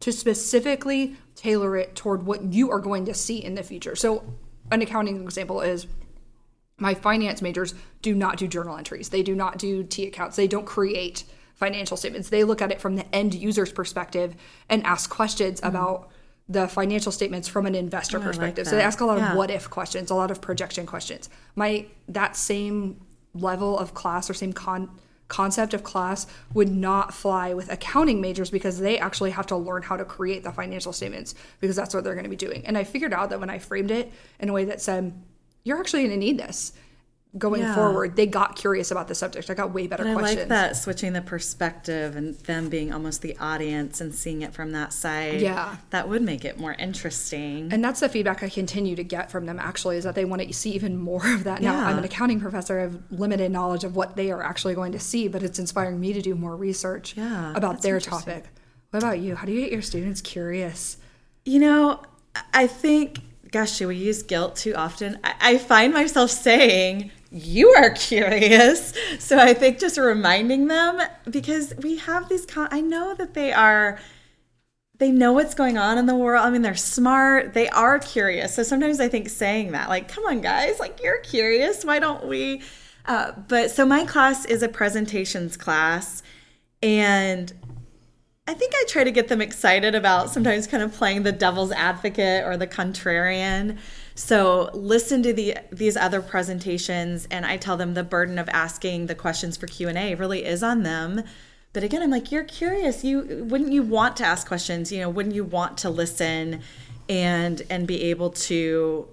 to 0.00 0.12
specifically 0.12 1.16
tailor 1.36 1.74
it 1.74 1.96
toward 1.96 2.26
what 2.26 2.42
you 2.42 2.70
are 2.70 2.80
going 2.80 3.06
to 3.06 3.14
see 3.14 3.42
in 3.42 3.54
the 3.54 3.62
future. 3.62 3.96
So, 3.96 4.22
an 4.70 4.82
accounting 4.82 5.22
example 5.22 5.62
is 5.62 5.86
my 6.82 6.94
finance 6.94 7.40
majors 7.40 7.74
do 8.02 8.12
not 8.12 8.36
do 8.36 8.48
journal 8.48 8.76
entries. 8.76 9.08
They 9.08 9.22
do 9.22 9.36
not 9.36 9.56
do 9.56 9.84
T 9.84 10.08
accounts. 10.08 10.34
They 10.36 10.48
don't 10.48 10.66
create 10.66 11.22
financial 11.54 11.96
statements. 11.96 12.28
They 12.28 12.42
look 12.42 12.60
at 12.60 12.72
it 12.72 12.80
from 12.80 12.96
the 12.96 13.14
end 13.14 13.34
user's 13.34 13.72
perspective 13.72 14.34
and 14.68 14.84
ask 14.84 15.08
questions 15.08 15.60
mm. 15.60 15.68
about 15.68 16.10
the 16.48 16.66
financial 16.66 17.12
statements 17.12 17.46
from 17.46 17.66
an 17.66 17.76
investor 17.76 18.18
Oh, 18.18 18.20
I 18.20 18.24
like 18.24 18.30
perspective. 18.30 18.66
so 18.66 18.74
they 18.74 18.82
ask 18.82 19.00
a 19.00 19.04
lot 19.04 19.18
Yeah. 19.18 19.30
of 19.30 19.36
what 19.36 19.48
if 19.48 19.70
questions, 19.70 20.10
a 20.10 20.16
lot 20.16 20.32
of 20.32 20.40
projection 20.40 20.84
questions. 20.84 21.30
My 21.54 21.86
that 22.08 22.36
same 22.36 23.00
level 23.32 23.78
of 23.78 23.94
class 23.94 24.28
or 24.28 24.34
same 24.34 24.52
con 24.52 24.90
concept 25.28 25.72
of 25.72 25.82
class 25.82 26.26
would 26.52 26.70
not 26.70 27.14
fly 27.14 27.54
with 27.54 27.72
accounting 27.72 28.20
majors 28.20 28.50
because 28.50 28.80
they 28.80 28.98
actually 28.98 29.30
have 29.30 29.46
to 29.46 29.56
learn 29.56 29.82
how 29.82 29.96
to 29.96 30.04
create 30.04 30.42
the 30.42 30.52
financial 30.52 30.92
statements 30.92 31.34
because 31.60 31.76
that's 31.76 31.94
what 31.94 32.04
they're 32.04 32.12
going 32.12 32.24
to 32.24 32.28
be 32.28 32.36
doing. 32.36 32.66
And 32.66 32.76
I 32.76 32.84
figured 32.84 33.14
out 33.14 33.30
that 33.30 33.40
when 33.40 33.48
I 33.48 33.58
framed 33.58 33.90
it 33.90 34.12
in 34.40 34.50
a 34.50 34.52
way 34.52 34.66
that 34.66 34.82
said, 34.82 35.14
you're 35.64 35.78
actually 35.78 36.02
going 36.02 36.12
to 36.12 36.16
need 36.26 36.38
this 36.38 36.72
going 37.38 37.62
Yeah. 37.62 37.74
forward, 37.74 38.14
they 38.14 38.26
got 38.26 38.56
curious 38.56 38.90
about 38.90 39.08
the 39.08 39.14
subject. 39.14 39.48
I 39.48 39.54
got 39.54 39.72
way 39.72 39.86
better 39.86 40.06
I 40.06 40.12
questions. 40.12 40.38
like 40.40 40.48
that 40.48 40.76
switching 40.76 41.14
the 41.14 41.22
perspective 41.22 42.14
and 42.14 42.34
them 42.40 42.68
being 42.68 42.92
almost 42.92 43.22
the 43.22 43.34
audience 43.38 44.02
and 44.02 44.14
seeing 44.14 44.42
it 44.42 44.52
from 44.52 44.72
that 44.72 44.92
side. 44.92 45.40
Yeah. 45.40 45.76
That 45.90 46.10
would 46.10 46.20
make 46.20 46.44
it 46.44 46.58
more 46.58 46.74
interesting. 46.74 47.72
And 47.72 47.82
that's 47.82 48.00
the 48.00 48.10
feedback 48.10 48.42
I 48.42 48.50
continue 48.50 48.94
to 48.96 49.02
get 49.02 49.30
from 49.30 49.46
them 49.46 49.58
actually 49.58 49.96
is 49.96 50.04
that 50.04 50.14
they 50.14 50.26
want 50.26 50.42
to 50.42 50.52
see 50.52 50.72
even 50.72 50.98
more 50.98 51.26
of 51.32 51.44
that. 51.44 51.62
Now, 51.62 51.72
Yeah. 51.72 51.86
I'm 51.86 51.96
an 51.96 52.04
accounting 52.04 52.38
professor, 52.38 52.78
I 52.78 52.82
have 52.82 52.98
limited 53.10 53.50
knowledge 53.50 53.84
of 53.84 53.96
what 53.96 54.14
they 54.14 54.30
are 54.30 54.42
actually 54.42 54.74
going 54.74 54.92
to 54.92 54.98
see, 55.00 55.26
but 55.26 55.42
it's 55.42 55.58
inspiring 55.58 55.98
me 55.98 56.12
to 56.12 56.20
do 56.20 56.34
more 56.34 56.54
research 56.54 57.16
Yeah, 57.16 57.54
about 57.56 57.80
their 57.80 57.98
topic. 57.98 58.44
What 58.90 59.02
about 59.02 59.20
you? 59.20 59.36
How 59.36 59.46
do 59.46 59.52
you 59.52 59.62
get 59.62 59.72
your 59.72 59.80
students 59.80 60.20
curious? 60.20 60.98
You 61.46 61.60
know, 61.60 62.02
I 62.52 62.66
think, 62.66 63.20
gosh, 63.52 63.76
should 63.76 63.88
we 63.88 63.96
use 63.96 64.22
guilt 64.22 64.56
too 64.56 64.74
often? 64.74 65.18
I, 65.22 65.34
I 65.40 65.58
find 65.58 65.92
myself 65.92 66.30
saying, 66.30 67.12
you 67.30 67.68
are 67.70 67.90
curious. 67.90 68.92
So 69.18 69.38
I 69.38 69.54
think 69.54 69.78
just 69.78 69.98
reminding 69.98 70.66
them 70.66 71.00
because 71.30 71.72
we 71.78 71.96
have 71.98 72.28
these, 72.28 72.44
con- 72.44 72.68
I 72.70 72.80
know 72.80 73.14
that 73.14 73.34
they 73.34 73.52
are, 73.52 73.98
they 74.98 75.10
know 75.10 75.32
what's 75.32 75.54
going 75.54 75.78
on 75.78 75.96
in 75.96 76.06
the 76.06 76.16
world. 76.16 76.44
I 76.44 76.50
mean, 76.50 76.62
they're 76.62 76.74
smart, 76.74 77.54
they 77.54 77.68
are 77.68 77.98
curious. 77.98 78.54
So 78.54 78.62
sometimes 78.62 78.98
I 79.00 79.08
think 79.08 79.28
saying 79.28 79.72
that, 79.72 79.88
like, 79.88 80.08
come 80.08 80.24
on, 80.24 80.40
guys, 80.40 80.80
like, 80.80 81.00
you're 81.02 81.20
curious. 81.20 81.84
Why 81.84 81.98
don't 81.98 82.26
we? 82.26 82.62
Uh, 83.06 83.32
but 83.48 83.70
so 83.70 83.86
my 83.86 84.04
class 84.04 84.44
is 84.44 84.62
a 84.62 84.68
presentations 84.68 85.56
class. 85.56 86.22
And 86.82 87.52
I 88.48 88.54
think 88.54 88.72
I 88.74 88.84
try 88.88 89.04
to 89.04 89.12
get 89.12 89.28
them 89.28 89.40
excited 89.40 89.94
about 89.94 90.30
sometimes 90.30 90.66
kind 90.66 90.82
of 90.82 90.92
playing 90.92 91.22
the 91.22 91.30
devil's 91.30 91.70
advocate 91.70 92.44
or 92.44 92.56
the 92.56 92.66
contrarian. 92.66 93.78
So 94.16 94.68
listen 94.74 95.22
to 95.22 95.32
the 95.32 95.58
these 95.70 95.96
other 95.96 96.20
presentations 96.20 97.28
and 97.30 97.46
I 97.46 97.56
tell 97.56 97.76
them 97.76 97.94
the 97.94 98.02
burden 98.02 98.38
of 98.38 98.48
asking 98.48 99.06
the 99.06 99.14
questions 99.14 99.56
for 99.56 99.68
Q&A 99.68 100.16
really 100.16 100.44
is 100.44 100.62
on 100.62 100.82
them. 100.82 101.22
But 101.72 101.84
again, 101.84 102.02
I'm 102.02 102.10
like 102.10 102.32
you're 102.32 102.42
curious. 102.42 103.04
You 103.04 103.46
wouldn't 103.48 103.72
you 103.72 103.84
want 103.84 104.16
to 104.16 104.24
ask 104.24 104.48
questions, 104.48 104.90
you 104.90 105.00
know, 105.00 105.08
wouldn't 105.08 105.36
you 105.36 105.44
want 105.44 105.78
to 105.78 105.90
listen 105.90 106.62
and 107.08 107.62
and 107.70 107.86
be 107.86 108.02
able 108.10 108.30
to 108.30 109.06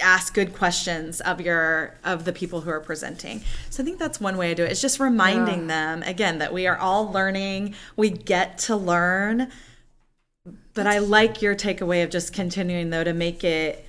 ask 0.00 0.34
good 0.34 0.52
questions 0.54 1.20
of 1.20 1.40
your 1.40 1.94
of 2.02 2.24
the 2.24 2.32
people 2.32 2.62
who 2.62 2.70
are 2.70 2.80
presenting. 2.80 3.42
So 3.70 3.82
i 3.82 3.86
think 3.86 3.98
that's 3.98 4.20
one 4.20 4.36
way 4.36 4.50
i 4.50 4.54
do 4.54 4.64
it. 4.64 4.72
It's 4.72 4.80
just 4.80 4.98
reminding 4.98 5.66
them 5.68 6.02
again 6.02 6.38
that 6.38 6.52
we 6.52 6.66
are 6.66 6.76
all 6.76 7.10
learning. 7.10 7.74
We 7.96 8.10
get 8.10 8.58
to 8.58 8.76
learn. 8.76 9.50
But 10.74 10.86
i 10.86 10.98
like 10.98 11.40
your 11.40 11.54
takeaway 11.54 12.02
of 12.02 12.10
just 12.10 12.32
continuing 12.32 12.90
though 12.90 13.04
to 13.04 13.12
make 13.12 13.44
it 13.44 13.86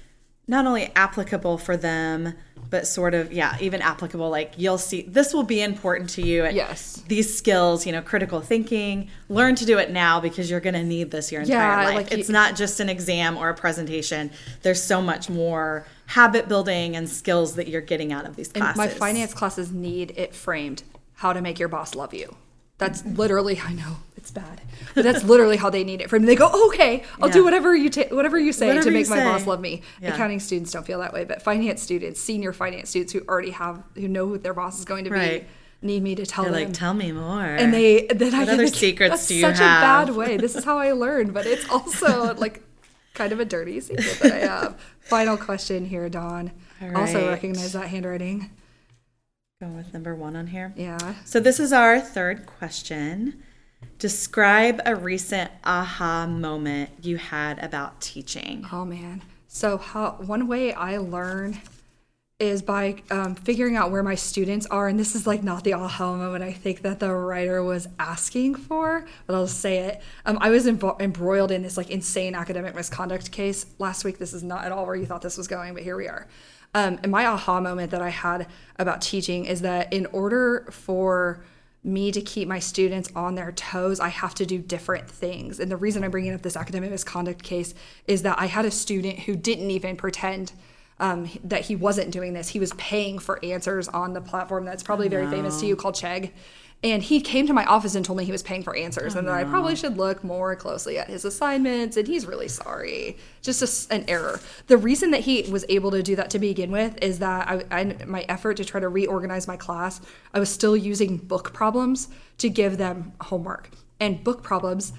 not 0.47 0.67
only 0.67 0.91
applicable 0.95 1.57
for 1.57 1.75
them 1.75 2.35
but 2.69 2.87
sort 2.87 3.13
of 3.13 3.31
yeah 3.31 3.57
even 3.61 3.81
applicable 3.81 4.29
like 4.29 4.53
you'll 4.57 4.77
see 4.77 5.01
this 5.03 5.33
will 5.33 5.43
be 5.43 5.61
important 5.61 6.09
to 6.09 6.21
you 6.21 6.43
at 6.45 6.53
Yes. 6.53 7.03
these 7.07 7.37
skills 7.37 7.85
you 7.85 7.91
know 7.91 8.01
critical 8.01 8.41
thinking 8.41 9.07
learn 9.29 9.55
to 9.55 9.65
do 9.65 9.77
it 9.77 9.91
now 9.91 10.19
because 10.19 10.49
you're 10.49 10.59
going 10.59 10.73
to 10.75 10.83
need 10.83 11.11
this 11.11 11.31
your 11.31 11.41
entire 11.41 11.79
Yeah, 11.81 11.85
life 11.85 11.95
like 11.95 12.11
you- 12.11 12.17
it's 12.17 12.29
not 12.29 12.55
just 12.55 12.79
an 12.79 12.89
exam 12.89 13.37
or 13.37 13.49
a 13.49 13.53
presentation 13.55 14.31
there's 14.63 14.81
so 14.81 15.01
much 15.01 15.29
more 15.29 15.85
habit 16.07 16.47
building 16.47 16.95
and 16.95 17.09
skills 17.09 17.55
that 17.55 17.67
you're 17.67 17.81
getting 17.81 18.13
out 18.13 18.25
of 18.25 18.35
these 18.35 18.47
And 18.47 18.57
classes 18.63 18.77
my 18.77 18.87
finance 18.87 19.33
classes 19.33 19.71
need 19.71 20.13
it 20.17 20.33
framed 20.35 20.83
how 21.15 21.33
to 21.33 21.41
make 21.41 21.57
your 21.59 21.69
boss 21.69 21.95
love 21.95 22.13
you. 22.13 22.35
That's 22.77 23.05
literally 23.05 23.59
I 23.63 23.73
know 23.73 23.97
it's 24.17 24.31
bad, 24.31 24.59
but 24.95 25.03
that's 25.03 25.23
literally 25.23 25.55
how 25.55 25.69
they 25.69 25.83
need 25.85 26.01
it 26.01 26.09
framed. 26.09 26.27
They 26.27 26.35
go, 26.35 26.67
okay, 26.69 27.03
I'll 27.21 27.29
do 27.29 27.43
whatever 27.43 27.73
you 27.75 27.89
ta- 27.89 28.13
whatever 28.13 28.37
you 28.37 28.51
say 28.51 28.67
Whatever 28.67 28.85
to 28.85 28.91
make 28.91 29.07
my 29.07 29.17
say. 29.19 29.23
boss 29.23 29.47
love 29.47 29.61
me. 29.61 29.81
Yeah. 30.01 30.13
Accounting 30.13 30.39
students 30.41 30.71
don't 30.71 30.85
feel 30.85 30.99
that 30.99 31.13
way, 31.13 31.23
but 31.23 31.41
finance 31.41 31.81
students, 31.81 32.19
senior 32.19 32.51
finance 32.51 32.89
students 32.89 33.13
who 33.13 33.21
already 33.29 33.51
have 33.51 33.81
who 33.95 34.07
know 34.09 34.27
who 34.27 34.37
their 34.37 34.53
boss 34.53 34.77
is 34.79 34.83
going 34.85 35.05
to 35.05 35.09
Right. 35.11 35.47
be, 35.81 35.87
need 35.87 36.03
me 36.03 36.15
to 36.15 36.25
tell 36.25 36.43
They're 36.43 36.53
them. 36.53 36.63
like 36.65 36.73
tell 36.73 36.93
me 36.93 37.11
more 37.13 37.43
and 37.45 37.73
they 37.73 38.07
then 38.07 38.33
I 38.33 38.39
What 38.39 38.45
get 38.45 38.53
other 38.55 38.65
the- 38.69 38.75
secrets 38.75 39.11
that's 39.11 39.27
do 39.27 39.35
you 39.35 39.41
such 39.41 39.57
have? 39.59 40.05
a 40.07 40.07
bad 40.11 40.15
way. 40.17 40.35
This 40.37 40.55
is 40.55 40.65
how 40.65 40.77
I 40.77 40.91
learned, 40.91 41.33
but 41.33 41.45
it's 41.45 41.69
also 41.69 42.33
like 42.37 42.61
kind 43.13 43.31
of 43.31 43.39
a 43.39 43.45
dirty 43.45 43.79
secret 43.79 44.19
that 44.21 44.31
I 44.33 44.37
have. 44.39 44.79
Final 45.01 45.37
question 45.37 45.85
here, 45.85 46.09
Dawn. 46.09 46.51
All 46.81 46.97
Also 46.97 47.29
recognize 47.29 47.71
that 47.73 47.87
handwriting. 47.87 48.49
Going 49.61 49.77
with 49.77 49.93
number 49.93 50.13
one 50.13 50.35
on 50.35 50.47
here 50.47 50.73
Yeah. 50.75 51.15
so 51.23 51.39
this 51.39 51.61
is 51.61 51.71
our 51.71 51.97
third 52.01 52.45
question 52.45 53.41
describe 53.99 54.81
a 54.85 54.97
recent 54.97 55.49
aha 55.63 56.27
moment 56.27 56.89
you 57.01 57.15
had 57.15 57.63
about 57.63 58.01
teaching 58.01 58.65
Oh 58.73 58.83
man. 58.83 59.21
So 59.47 59.77
how 59.77 60.17
one 60.19 60.47
way 60.47 60.73
I 60.73 60.97
learn 60.97 61.61
is 62.37 62.61
by 62.61 63.01
um, 63.09 63.35
figuring 63.35 63.77
out 63.77 63.91
where 63.91 64.03
my 64.03 64.15
students 64.15 64.65
are, 64.65 64.89
and 64.89 64.99
this 64.99 65.15
is 65.15 65.25
like 65.25 65.41
not 65.41 65.63
the 65.63 65.71
aha 65.73 66.17
moment 66.17 66.43
I 66.43 66.51
think 66.51 66.81
that 66.81 66.99
the 66.99 67.13
writer 67.13 67.63
was 67.63 67.87
asking 67.97 68.55
for, 68.55 69.05
but 69.25 69.35
I'll 69.37 69.47
say 69.47 69.77
it. 69.77 70.01
Um, 70.25 70.37
I 70.41 70.49
was 70.49 70.67
embroiled 70.67 71.51
in 71.51 71.61
this 71.61 71.77
like 71.77 71.89
insane 71.89 72.35
academic 72.35 72.75
misconduct 72.75 73.31
case 73.31 73.65
last 73.79 74.03
week. 74.03 74.17
This 74.17 74.33
is 74.33 74.43
not 74.43 74.65
at 74.65 74.73
all 74.73 74.85
where 74.85 74.95
you 74.97 75.05
thought 75.05 75.21
this 75.21 75.37
was 75.37 75.47
going, 75.47 75.73
but 75.73 75.83
here 75.83 75.95
we 75.95 76.09
are. 76.09 76.27
Um, 76.75 76.99
and 77.03 77.11
my 77.11 77.25
aha 77.25 77.61
moment 77.61 77.89
that 77.91 78.01
I 78.01 78.09
had 78.09 78.47
about 78.77 79.01
teaching 79.01 79.45
is 79.45 79.61
that 79.61 79.93
in 79.93 80.05
order 80.07 80.67
for 80.69 81.41
me 81.85 82.11
to 82.11 82.21
keep 82.21 82.49
my 82.49 82.59
students 82.59 83.09
on 83.15 83.35
their 83.35 83.53
toes, 83.53 84.01
I 84.01 84.09
have 84.09 84.35
to 84.35 84.45
do 84.45 84.57
different 84.59 85.09
things. 85.09 85.59
And 85.61 85.71
the 85.71 85.77
reason 85.77 86.03
I'm 86.03 86.11
bringing 86.11 86.33
up 86.33 86.41
this 86.41 86.57
academic 86.57 86.91
misconduct 86.91 87.43
case 87.43 87.73
is 88.07 88.23
that 88.23 88.37
I 88.39 88.47
had 88.47 88.65
a 88.65 88.71
student 88.71 89.19
who 89.19 89.37
didn't 89.37 89.71
even 89.71 89.95
pretend 89.95 90.51
um, 90.99 91.29
that 91.45 91.61
he 91.61 91.77
wasn't 91.77 92.11
doing 92.11 92.33
this. 92.33 92.49
He 92.49 92.59
was 92.59 92.73
paying 92.73 93.19
for 93.19 93.43
answers 93.43 93.87
on 93.87 94.13
the 94.13 94.21
platform 94.21 94.65
that's 94.65 94.83
probably 94.83 95.07
very 95.07 95.27
famous 95.27 95.59
to 95.61 95.65
you 95.65 95.77
called 95.77 95.95
Chegg. 95.95 96.31
And 96.83 97.01
he 97.01 97.19
came 97.19 97.47
to 97.47 97.53
my 97.53 97.65
office 97.65 97.95
and 97.95 98.05
told 98.05 98.19
me 98.19 98.25
he 98.25 98.31
was 98.31 98.43
paying 98.43 98.61
for 98.61 98.75
answers 98.75 99.15
and 99.15 99.27
that 99.27 99.33
I 99.33 99.43
probably 99.43 99.71
oh, 99.71 99.75
should 99.75 99.97
look 99.97 100.23
more 100.23 100.55
closely 100.55 100.99
at 100.99 101.07
his 101.07 101.25
assignments. 101.25 101.97
And 101.97 102.07
he's 102.07 102.27
really 102.27 102.47
sorry. 102.47 103.17
Just 103.41 103.89
a 103.89 103.93
an 103.93 104.05
error. 104.07 104.39
The 104.67 104.77
reason 104.77 105.09
that 105.11 105.21
he 105.21 105.49
was 105.49 105.65
able 105.67 105.89
to 105.91 106.03
do 106.03 106.15
that 106.15 106.29
to 106.31 106.39
begin 106.39 106.69
with 106.69 107.01
is 107.01 107.19
that 107.19 107.49
I, 107.49 107.63
I, 107.71 108.05
my 108.05 108.21
effort 108.29 108.57
to 108.57 108.65
try 108.65 108.79
to 108.79 108.89
reorganize 108.89 109.47
my 109.47 109.57
class, 109.57 109.99
I 110.31 110.39
was 110.39 110.49
still 110.49 110.77
using 110.77 111.17
book 111.17 111.53
problems 111.53 112.07
to 112.37 112.49
give 112.49 112.77
them 112.77 113.13
homework. 113.19 113.71
And 113.99 114.23
book 114.23 114.43
problems 114.43 114.93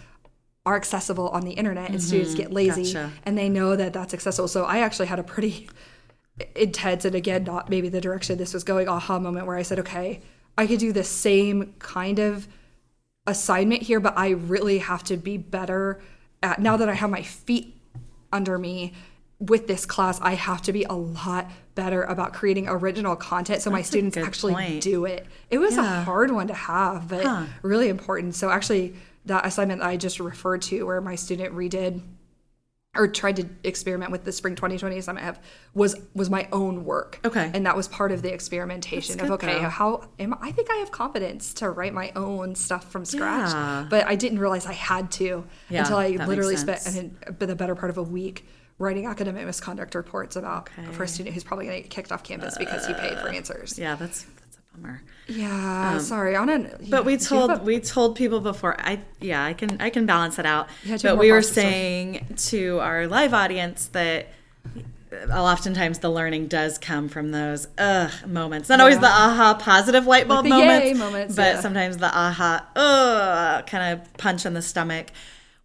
are 0.67 0.75
accessible 0.75 1.29
on 1.29 1.43
the 1.43 1.53
internet 1.53 1.91
and 1.91 2.03
students 2.03 2.33
mm-hmm. 2.33 2.43
get 2.43 2.53
lazy 2.53 2.93
Gotcha. 2.93 3.12
and 3.23 3.39
they 3.39 3.49
know 3.49 3.77
that 3.77 3.93
that's 3.93 4.12
accessible. 4.12 4.49
So 4.49 4.65
I 4.65 4.81
actually 4.81 5.07
had 5.07 5.21
a 5.21 5.23
pretty 5.23 5.69
intense 6.57 7.05
and 7.07 7.15
again 7.15 7.45
not 7.45 7.71
maybe 7.71 7.89
the 7.89 8.01
direction 8.01 8.37
this 8.37 8.53
was 8.53 8.62
going 8.62 8.89
aha 8.89 9.21
moment 9.21 9.47
where 9.47 9.57
I 9.57 9.62
said, 9.62 9.79
okay, 9.79 10.21
I 10.59 10.66
could 10.66 10.79
do 10.79 10.92
the 10.92 11.05
same 11.05 11.75
kind 11.79 12.19
of 12.19 12.49
assignment 13.27 13.83
here, 13.83 14.01
but 14.01 14.14
I 14.16 14.31
really 14.31 14.79
have 14.79 15.03
to 15.05 15.16
be 15.16 15.37
better 15.37 16.01
at 16.42 16.61
now 16.61 16.77
that 16.77 16.88
I 16.88 16.95
have 16.95 17.11
my 17.11 17.23
feet 17.23 17.75
under 18.33 18.59
me 18.59 18.92
with 19.38 19.66
this 19.66 19.85
class, 19.85 20.19
I 20.23 20.33
have 20.35 20.62
to 20.62 20.73
be 20.73 20.85
a 20.85 20.95
lot 20.95 21.51
better 21.75 22.03
about 22.05 22.33
creating 22.33 22.69
original 22.69 23.16
content 23.16 23.61
so 23.61 23.71
my 23.71 23.79
That's 23.79 23.88
a 23.88 23.90
students 23.92 24.16
actually 24.16 24.55
point. 24.55 24.83
do 24.83 25.05
it. 25.05 25.27
It 25.51 25.59
was 25.59 25.77
a 25.77 25.83
hard 25.83 26.31
one 26.31 26.47
to 26.49 26.55
have, 26.55 27.09
but 27.09 27.23
Huh. 27.25 27.45
really 27.62 27.88
important. 27.90 28.35
So 28.35 28.49
actually 28.49 28.95
that 29.27 29.45
assignment 29.45 29.81
that 29.81 29.88
I 29.88 29.97
just 29.99 30.21
referred 30.21 30.62
to 30.62 30.85
where 30.87 31.01
my 31.03 31.16
student 31.16 31.55
redid 31.55 32.01
or 32.99 33.09
tried 33.09 33.37
to 33.37 33.49
experiment 33.65 34.11
with 34.11 34.25
the 34.25 34.33
spring 34.33 34.55
2020 34.55 34.99
assignment 34.99 35.23
I 35.23 35.27
have 35.27 35.43
was 35.75 35.97
was 36.15 36.31
my 36.31 36.49
own 36.53 36.85
work. 36.85 37.21
Okay. 37.25 37.51
And 37.53 37.67
that 37.67 37.77
was 37.77 37.89
part 37.89 38.13
of 38.13 38.23
the 38.23 38.33
experimentation 38.33 39.21
of 39.21 39.31
okay, 39.33 39.55
though. 39.55 39.69
how 39.69 40.09
am 40.19 40.35
I 40.41 40.53
think 40.53 40.71
I 40.71 40.77
have 40.77 40.91
confidence 40.91 41.55
to 41.55 41.71
write 41.71 41.95
my 41.95 42.13
own 42.17 42.55
stuff 42.55 42.91
from 42.91 43.05
scratch. 43.05 43.53
Yeah. 43.53 43.87
But 43.89 44.07
I 44.07 44.15
didn't 44.15 44.39
realize 44.39 44.67
I 44.67 44.73
had 44.73 45.11
to 45.13 45.45
Yeah, 45.69 45.81
until 45.81 45.99
I 45.99 46.09
literally 46.11 46.57
spent 46.57 46.87
an, 46.97 47.19
the 47.39 47.55
better 47.55 47.75
part 47.75 47.91
of 47.91 47.99
a 47.99 48.03
week 48.03 48.47
writing 48.79 49.07
academic 49.07 49.47
misconduct 49.47 49.95
reports 49.95 50.37
about 50.37 50.69
for 50.93 51.05
a 51.05 51.09
student 51.09 51.33
who's 51.33 51.45
probably 51.45 51.65
going 51.65 51.79
to 51.79 51.83
get 51.83 51.91
kicked 51.91 52.13
off 52.13 52.23
campus 52.23 52.59
because 52.59 52.87
he 52.87 52.93
paid 52.93 53.19
for 53.19 53.29
answers. 53.29 53.79
yeah 53.79 53.95
that's 53.95 54.27
bummer 54.77 55.03
Yeah, 55.29 55.99
sorry. 55.99 56.37
On 56.37 56.49
an, 56.49 56.67
Um, 56.67 56.87
But 56.91 57.05
we 57.05 57.12
you 57.12 57.19
have 57.19 57.29
told 57.29 57.51
a- 57.51 57.59
we 57.59 57.81
told 57.81 58.17
people 58.17 58.41
before. 58.41 58.77
I 58.79 59.01
yeah, 59.21 59.45
I 59.45 59.55
can 59.55 59.81
I 59.81 59.91
can 59.91 60.07
balance 60.07 60.39
it 60.39 60.47
out. 60.47 60.69
Yeah, 60.85 60.97
do 60.97 61.03
you 61.03 61.09
have 61.09 61.17
but 61.17 61.19
we 61.19 61.33
were 61.33 61.43
saying 61.43 62.37
to 62.51 62.79
our 62.81 63.07
live 63.07 63.35
audience 63.35 63.87
that 63.93 64.29
oftentimes 65.33 66.01
the 66.01 66.11
learning 66.11 66.47
does 66.49 66.79
come 66.79 67.09
from 67.09 67.31
those 67.33 67.69
ugh 67.79 68.11
moments. 68.27 68.69
Not 68.69 68.81
always 68.81 68.99
the 68.99 69.07
aha 69.07 69.55
positive 69.59 70.07
light 70.07 70.29
bulb 70.29 70.45
the 70.45 70.51
moments, 70.51 70.99
moments, 70.99 71.35
but 71.37 71.55
yeah. 71.57 71.61
sometimes 71.61 71.97
the 71.97 72.07
aha 72.07 72.67
ugh 72.77 73.67
kind 73.67 73.99
of 74.01 74.12
punch 74.19 74.45
in 74.47 74.55
the 74.55 74.62
stomach. 74.62 75.07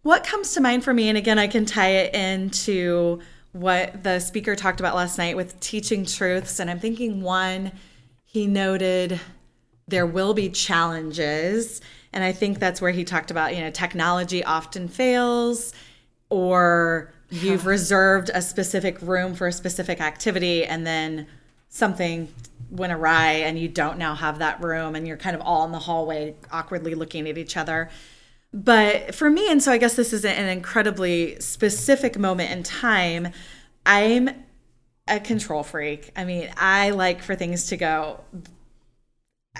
what 0.02 0.24
comes 0.24 0.52
to 0.54 0.60
mind 0.60 0.82
for 0.82 0.92
me, 0.92 1.08
and 1.08 1.16
again, 1.16 1.38
I 1.38 1.46
can 1.46 1.64
tie 1.64 1.90
it 1.90 2.14
into 2.14 3.20
what 3.52 4.02
the 4.02 4.18
speaker 4.18 4.56
talked 4.56 4.80
about 4.80 4.96
last 4.96 5.16
night 5.18 5.36
with 5.36 5.60
teaching 5.60 6.04
truths. 6.04 6.58
And 6.58 6.68
I'm 6.68 6.80
thinking 6.80 7.22
one, 7.22 7.70
he 8.32 8.46
noted 8.46 9.20
there 9.86 10.06
will 10.06 10.32
be 10.32 10.48
challenges. 10.48 11.82
And 12.14 12.24
I 12.24 12.32
think 12.32 12.58
that's 12.58 12.80
where 12.80 12.90
he 12.90 13.04
talked 13.04 13.30
about, 13.30 13.54
you 13.54 13.60
know, 13.60 13.70
technology 13.70 14.42
often 14.42 14.88
fails 14.88 15.74
or 16.30 17.12
you've 17.28 17.66
reserved 17.76 18.30
a 18.32 18.40
specific 18.40 19.02
room 19.02 19.34
for 19.34 19.48
a 19.48 19.52
specific 19.52 20.00
activity 20.00 20.64
and 20.64 20.86
then 20.86 21.26
something 21.68 22.32
went 22.70 22.90
awry 22.90 23.32
and 23.32 23.58
you 23.58 23.68
don't 23.68 23.98
now 23.98 24.14
have 24.14 24.38
that 24.38 24.62
room 24.64 24.94
and 24.94 25.06
you're 25.06 25.18
kind 25.18 25.36
of 25.36 25.42
all 25.42 25.66
in 25.66 25.72
the 25.72 25.80
hallway 25.80 26.34
awkwardly 26.50 26.94
looking 26.94 27.28
at 27.28 27.36
each 27.36 27.58
other. 27.58 27.90
But 28.50 29.14
for 29.14 29.28
me, 29.28 29.50
and 29.52 29.62
so 29.62 29.72
I 29.72 29.76
guess 29.76 29.94
this 29.94 30.14
is 30.14 30.24
an 30.24 30.48
incredibly 30.48 31.38
specific 31.38 32.18
moment 32.18 32.50
in 32.50 32.62
time, 32.62 33.28
I'm 33.84 34.30
a 35.08 35.20
control 35.20 35.62
freak. 35.62 36.10
I 36.16 36.24
mean, 36.24 36.50
I 36.56 36.90
like 36.90 37.22
for 37.22 37.34
things 37.34 37.66
to 37.66 37.76
go. 37.76 38.20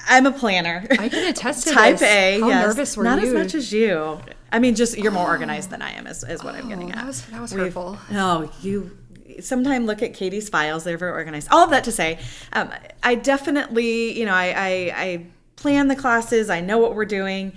I'm 0.08 0.24
a 0.26 0.32
planner. 0.32 0.86
I 0.90 1.08
can 1.08 1.28
attest 1.28 1.66
to 1.68 1.74
Type 1.74 1.98
this. 1.98 2.02
A. 2.08 2.40
How 2.40 2.48
yes. 2.48 2.66
nervous 2.66 2.96
were 2.96 3.04
Not 3.04 3.20
you? 3.20 3.28
as 3.28 3.34
much 3.34 3.54
as 3.54 3.72
you. 3.72 4.20
I 4.50 4.58
mean, 4.58 4.74
just 4.74 4.96
you're 4.96 5.12
more 5.12 5.26
organized 5.26 5.70
than 5.70 5.82
I 5.82 5.92
am. 5.92 6.06
Is, 6.06 6.24
is 6.24 6.42
what 6.42 6.54
I'm 6.54 6.68
getting 6.68 6.86
Oh, 6.88 6.90
at. 6.90 6.94
that 6.96 7.06
was 7.06 7.26
that 7.26 7.40
was 7.40 7.52
hurtful. 7.52 7.98
No, 8.10 8.50
you 8.62 8.96
sometime 9.40 9.86
look 9.86 10.02
at 10.02 10.14
Katie's 10.14 10.48
files. 10.48 10.84
They're 10.84 10.98
very 10.98 11.12
organized. 11.12 11.48
All 11.50 11.64
of 11.64 11.70
that 11.70 11.84
to 11.84 11.92
say, 11.92 12.18
um, 12.52 12.70
I 13.02 13.14
definitely, 13.14 14.18
you 14.18 14.26
know, 14.26 14.34
I, 14.34 14.46
I, 14.56 14.92
I 14.96 15.26
plan 15.56 15.88
the 15.88 15.96
classes. 15.96 16.48
I 16.50 16.60
know 16.60 16.78
what 16.78 16.94
we're 16.94 17.04
doing, 17.06 17.52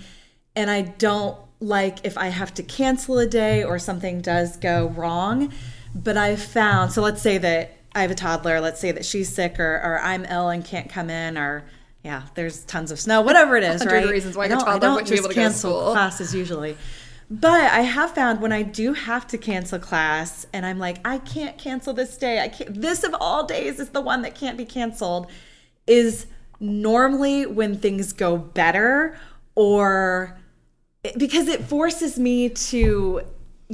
and 0.54 0.70
I 0.70 0.82
don't 0.82 1.38
like 1.60 2.04
if 2.04 2.16
I 2.18 2.26
have 2.28 2.52
to 2.54 2.62
cancel 2.62 3.18
a 3.18 3.26
day 3.26 3.62
or 3.64 3.78
something 3.78 4.20
does 4.20 4.56
go 4.58 4.88
wrong. 4.88 5.52
But 5.94 6.16
I've 6.18 6.42
found, 6.42 6.92
so 6.92 7.00
let's 7.02 7.22
say 7.22 7.38
that 7.38 7.75
I 7.96 8.02
have 8.02 8.10
a 8.10 8.14
toddler. 8.14 8.60
Let's 8.60 8.78
say 8.78 8.92
that 8.92 9.04
she's 9.04 9.34
sick 9.34 9.58
or, 9.58 9.80
or 9.82 9.98
I'm 10.02 10.24
ill 10.26 10.50
and 10.50 10.64
can't 10.64 10.88
come 10.90 11.08
in 11.10 11.38
or 11.38 11.64
yeah, 12.04 12.22
there's 12.34 12.62
tons 12.64 12.92
of 12.92 13.00
snow, 13.00 13.22
whatever 13.22 13.56
it 13.56 13.64
is, 13.64 13.80
100 13.80 13.96
right? 14.04 14.10
reasons 14.10 14.36
why 14.36 14.44
I 14.44 14.48
your 14.48 14.58
I 14.58 14.60
toddler 14.60 14.80
don't 14.80 14.94
wouldn't 14.94 15.10
be 15.10 15.16
able 15.16 15.28
to 15.28 15.34
go 15.34 15.34
to 15.34 15.40
cancel 15.40 15.80
school. 15.80 15.92
classes 15.92 16.34
usually. 16.34 16.76
But 17.28 17.72
I 17.72 17.80
have 17.80 18.12
found 18.12 18.40
when 18.40 18.52
I 18.52 18.62
do 18.62 18.92
have 18.92 19.26
to 19.28 19.38
cancel 19.38 19.80
class 19.80 20.46
and 20.52 20.64
I'm 20.64 20.78
like, 20.78 20.98
I 21.04 21.18
can't 21.18 21.58
cancel 21.58 21.92
this 21.92 22.16
day. 22.16 22.40
I 22.40 22.48
can't 22.48 22.80
this 22.80 23.02
of 23.02 23.14
all 23.20 23.44
days 23.44 23.80
is 23.80 23.88
the 23.88 24.00
one 24.00 24.22
that 24.22 24.34
can't 24.36 24.56
be 24.56 24.64
canceled 24.64 25.28
is 25.88 26.26
normally 26.60 27.46
when 27.46 27.76
things 27.78 28.12
go 28.12 28.36
better 28.36 29.18
or 29.56 30.38
because 31.16 31.48
it 31.48 31.64
forces 31.64 32.18
me 32.18 32.48
to 32.48 33.22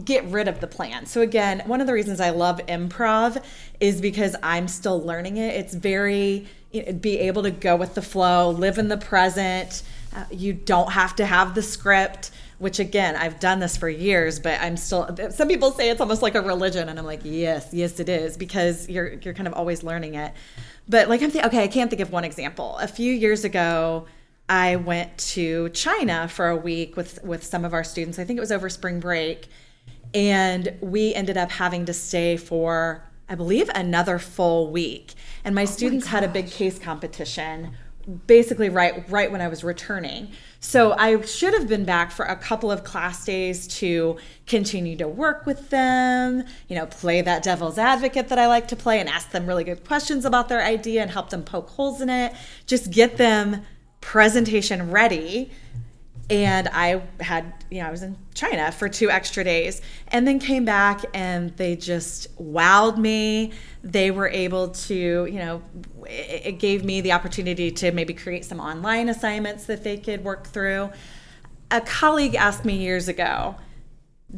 get 0.05 0.25
rid 0.25 0.49
of 0.49 0.61
the 0.61 0.67
plan. 0.67 1.07
So 1.07 1.21
again, 1.21 1.63
one 1.67 1.81
of 1.81 1.87
the 1.87 1.93
reasons 1.93 2.21
I 2.21 2.31
love 2.31 2.61
improv 2.67 3.43
is 3.81 4.01
because 4.01 4.35
I'm 4.43 4.69
still 4.69 5.01
learning 5.01 5.37
it. 5.37 5.55
It's 5.55 5.75
very 5.75 6.47
you 6.71 6.85
know, 6.85 6.93
be 6.93 7.19
able 7.19 7.43
to 7.43 7.51
go 7.51 7.77
with 7.77 7.95
the 7.95 8.03
flow, 8.03 8.51
live 8.51 8.79
in 8.79 8.89
the 8.89 8.97
present. 8.97 9.83
Uh, 10.15 10.25
you 10.31 10.55
don't 10.55 10.93
have 10.93 11.15
to 11.17 11.27
have 11.27 11.55
the 11.55 11.63
script, 11.63 12.31
which 12.59 12.79
again, 12.79 13.17
I've 13.17 13.39
done 13.41 13.61
this 13.61 13.77
for 13.77 13.89
years, 13.89 14.39
but 14.39 14.61
I'm 14.61 14.77
still 14.77 15.15
some 15.31 15.49
people 15.49 15.73
say 15.73 15.91
it's 15.91 16.01
almost 16.01 16.23
like 16.23 16.35
a 16.35 16.41
religion 16.41 16.89
and 16.89 16.99
I'm 16.99 17.05
like, 17.05 17.21
"Yes, 17.25 17.69
yes 17.73 18.01
it 18.01 18.09
is" 18.09 18.37
because 18.37 18.89
you're 18.89 19.15
you're 19.15 19.35
kind 19.35 19.47
of 19.47 19.55
always 19.55 19.83
learning 19.83 20.15
it. 20.15 20.33
But 20.89 21.09
like 21.09 21.23
I'm 21.23 21.31
thinking, 21.31 21.49
okay, 21.49 21.65
I 21.65 21.69
can't 21.69 21.91
think 21.91 22.01
of 22.01 22.11
one 22.11 22.25
example. 22.25 22.79
A 22.79 22.89
few 22.89 23.13
years 23.13 23.45
ago, 23.45 24.07
I 24.49 24.77
went 24.77 25.17
to 25.19 25.69
China 25.71 26.29
for 26.29 26.49
a 26.49 26.57
week 26.57 26.97
with 26.97 27.23
with 27.25 27.45
some 27.45 27.65
of 27.65 27.73
our 27.75 27.85
students. 27.85 28.19
I 28.19 28.25
think 28.25 28.37
it 28.37 28.41
was 28.41 28.53
over 28.53 28.69
spring 28.69 29.01
break, 29.01 29.49
and 30.15 30.77
we 30.81 31.15
ended 31.15 31.37
up 31.37 31.51
having 31.51 31.85
to 31.87 31.93
stay 31.93 32.37
for 32.37 33.03
I 33.29 33.35
believe 33.35 33.71
another 33.75 34.19
full 34.19 34.71
week. 34.71 35.15
And 35.45 35.55
my 35.55 35.63
oh 35.63 35.67
students 35.67 36.07
had 36.09 36.23
a 36.23 36.29
big 36.29 36.51
case 36.51 36.79
competition 36.79 37.75
basically 38.27 38.69
right 38.69 39.09
right 39.11 39.31
when 39.31 39.41
I 39.41 39.49
was 39.49 39.63
returning. 39.63 40.33
So 40.61 40.93
I 40.93 41.21
should 41.23 41.55
have 41.55 41.69
been 41.69 41.85
back 41.85 42.11
for 42.11 42.25
a 42.25 42.37
couple 42.37 42.71
of 42.71 42.85
class 42.85 43.25
days 43.25 43.67
to 43.79 44.17
continue 44.47 44.97
to 44.97 45.09
work 45.09 45.47
with 45.47 45.71
them, 45.71 46.45
you 46.69 46.77
know, 46.77 46.87
play 46.87 47.21
that 47.21 47.43
devil's 47.43 47.79
advocate 47.79 48.29
that 48.29 48.39
I 48.39 48.47
like 48.47 48.69
to 48.69 48.77
play 48.77 49.01
and 49.01 49.09
ask 49.09 49.31
them 49.31 49.47
really 49.47 49.65
good 49.65 49.85
questions 49.87 50.25
about 50.25 50.49
their 50.49 50.65
idea 50.65 51.03
and 51.03 51.11
help 51.11 51.31
them 51.31 51.43
poke 51.43 51.71
holes 51.71 52.01
in 52.01 52.11
it, 52.11 52.35
just 52.67 52.91
get 52.91 53.17
them 53.17 53.63
presentation 54.01 54.91
ready 54.91 55.51
and 56.31 56.69
I 56.69 57.03
had, 57.21 57.53
you 57.71 57.81
know, 57.81 57.89
I 57.89 57.91
was 57.91 58.03
in 58.03 58.17
China 58.35 58.71
for 58.73 58.89
two 58.89 59.11
extra 59.11 59.45
days 59.45 59.83
and 60.09 60.27
then 60.27 60.39
came 60.39 60.65
back 60.65 61.05
and 61.15 61.51
they 61.57 61.77
just 61.77 62.35
wowed 62.43 62.97
me. 62.97 63.53
They 63.83 64.11
were 64.11 64.29
able 64.29 64.69
to, 64.69 64.95
you 64.95 65.39
know, 65.39 65.63
it 66.07 66.59
gave 66.59 66.85
me 66.85 67.01
the 67.01 67.13
opportunity 67.13 67.71
to 67.73 67.93
maybe 67.93 68.15
create 68.15 68.45
some 68.45 68.61
online 68.61 69.09
assignments 69.09 69.67
that 69.67 69.85
they 69.85 69.97
could 69.97 70.25
work 70.25 70.47
through. 70.47 70.91
A 71.71 71.81
colleague 71.81 72.35
asked 72.35 72.65
me 72.65 72.77
years 72.77 73.09
ago, 73.09 73.57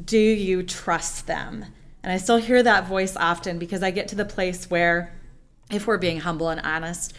Do 0.04 0.18
you 0.18 0.62
trust 0.62 1.26
them? 1.26 1.66
And 2.02 2.12
I 2.12 2.16
still 2.16 2.36
hear 2.36 2.62
that 2.62 2.86
voice 2.86 3.16
often 3.16 3.58
because 3.58 3.82
I 3.82 3.90
get 3.90 4.08
to 4.08 4.14
the 4.14 4.24
place 4.24 4.70
where, 4.70 5.14
if 5.70 5.86
we're 5.86 5.98
being 5.98 6.20
humble 6.20 6.48
and 6.48 6.60
honest, 6.60 7.14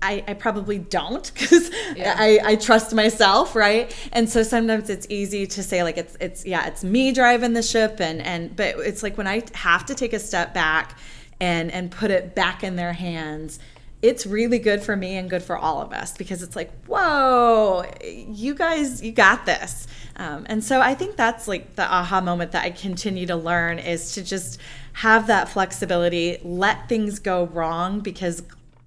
I, 0.00 0.24
I 0.28 0.34
probably 0.34 0.78
don't 0.78 1.32
because 1.34 1.70
I, 1.98 2.40
I 2.44 2.56
trust 2.56 2.94
myself, 2.94 3.56
right? 3.56 3.94
And 4.12 4.28
so 4.28 4.42
sometimes 4.42 4.90
it's 4.90 5.06
easy 5.10 5.46
to 5.46 5.62
say 5.62 5.82
like 5.82 5.98
it's 5.98 6.16
it's 6.20 6.46
yeah 6.46 6.66
it's 6.66 6.84
me 6.84 7.12
driving 7.12 7.52
the 7.52 7.62
ship 7.62 8.00
and 8.00 8.22
and 8.22 8.54
but 8.54 8.76
it's 8.78 9.02
like 9.02 9.16
when 9.16 9.26
I 9.26 9.42
have 9.54 9.86
to 9.86 9.94
take 9.94 10.12
a 10.12 10.20
step 10.20 10.54
back 10.54 10.98
and 11.40 11.70
and 11.72 11.90
put 11.90 12.10
it 12.10 12.34
back 12.34 12.62
in 12.62 12.76
their 12.76 12.92
hands, 12.92 13.58
it's 14.00 14.24
really 14.24 14.60
good 14.60 14.82
for 14.82 14.94
me 14.94 15.16
and 15.16 15.28
good 15.28 15.42
for 15.42 15.56
all 15.56 15.82
of 15.82 15.92
us 15.92 16.16
because 16.16 16.42
it's 16.42 16.54
like 16.54 16.70
whoa, 16.86 17.84
you 18.04 18.54
guys 18.54 19.02
you 19.02 19.10
got 19.10 19.46
this. 19.46 19.88
Um, 20.14 20.46
and 20.48 20.62
so 20.62 20.80
I 20.80 20.94
think 20.94 21.16
that's 21.16 21.46
like 21.48 21.76
the 21.76 21.84
aha 21.84 22.20
moment 22.20 22.52
that 22.52 22.64
I 22.64 22.70
continue 22.70 23.26
to 23.26 23.36
learn 23.36 23.78
is 23.78 24.12
to 24.12 24.22
just 24.22 24.60
have 24.94 25.28
that 25.28 25.48
flexibility, 25.48 26.38
let 26.42 26.88
things 26.88 27.20
go 27.20 27.46
wrong 27.46 28.00
because 28.00 28.42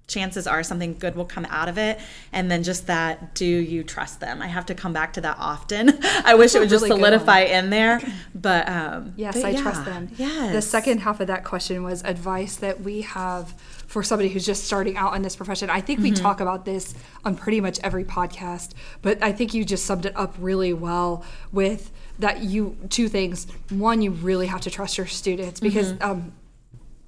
chances 0.08 0.46
are 0.46 0.62
something 0.62 0.94
good 0.98 1.14
will 1.16 1.24
come 1.24 1.46
out 1.48 1.68
of 1.68 1.78
it 1.78 1.98
and 2.32 2.50
then 2.50 2.62
just 2.62 2.86
that 2.88 3.34
do 3.34 3.46
you 3.46 3.82
trust 3.82 4.20
them 4.20 4.42
i 4.42 4.46
have 4.46 4.66
to 4.66 4.74
come 4.74 4.92
back 4.92 5.12
to 5.14 5.20
that 5.20 5.36
often 5.38 5.98
i 6.24 6.34
wish 6.34 6.54
it 6.54 6.58
would 6.58 6.68
just 6.68 6.82
really 6.84 6.98
good 6.98 7.04
solidify 7.04 7.40
in 7.40 7.70
there 7.70 8.00
but 8.34 8.68
um 8.68 9.14
Yes, 9.16 9.36
but 9.36 9.44
I 9.46 9.50
yeah, 9.50 9.62
trust 9.62 9.84
them. 9.84 10.08
yes 10.16 10.52
The 10.52 10.60
second 10.62 10.98
half 10.98 11.20
of 11.20 11.28
that 11.28 11.44
question 11.44 11.82
was 11.82 12.02
advice 12.04 12.56
that 12.56 12.80
we 12.82 13.02
have 13.02 13.54
for 13.86 14.02
somebody 14.02 14.28
who's 14.28 14.44
just 14.44 14.64
starting 14.64 14.96
out 14.96 15.14
in 15.14 15.22
this 15.22 15.36
profession. 15.36 15.68
I 15.70 15.80
think 15.82 16.00
we 16.00 16.10
Mm-hmm. 16.12 16.22
talk 16.22 16.40
about 16.40 16.64
this 16.64 16.94
on 17.24 17.36
pretty 17.36 17.60
much 17.60 17.78
every 17.82 18.04
podcast, 18.04 18.72
but 19.02 19.22
I 19.22 19.32
think 19.32 19.52
you 19.54 19.64
just 19.66 19.84
summed 19.84 20.06
it 20.06 20.16
up 20.16 20.34
really 20.38 20.72
well 20.72 21.24
with 21.52 21.90
that 22.18 22.42
you 22.42 22.76
two 22.88 23.08
things. 23.08 23.46
One, 23.70 24.00
you 24.02 24.10
really 24.10 24.46
have 24.46 24.62
to 24.62 24.70
trust 24.70 24.96
your 24.98 25.06
students 25.06 25.60
because 25.60 25.92
Mm-hmm. 25.92 26.10
um 26.10 26.32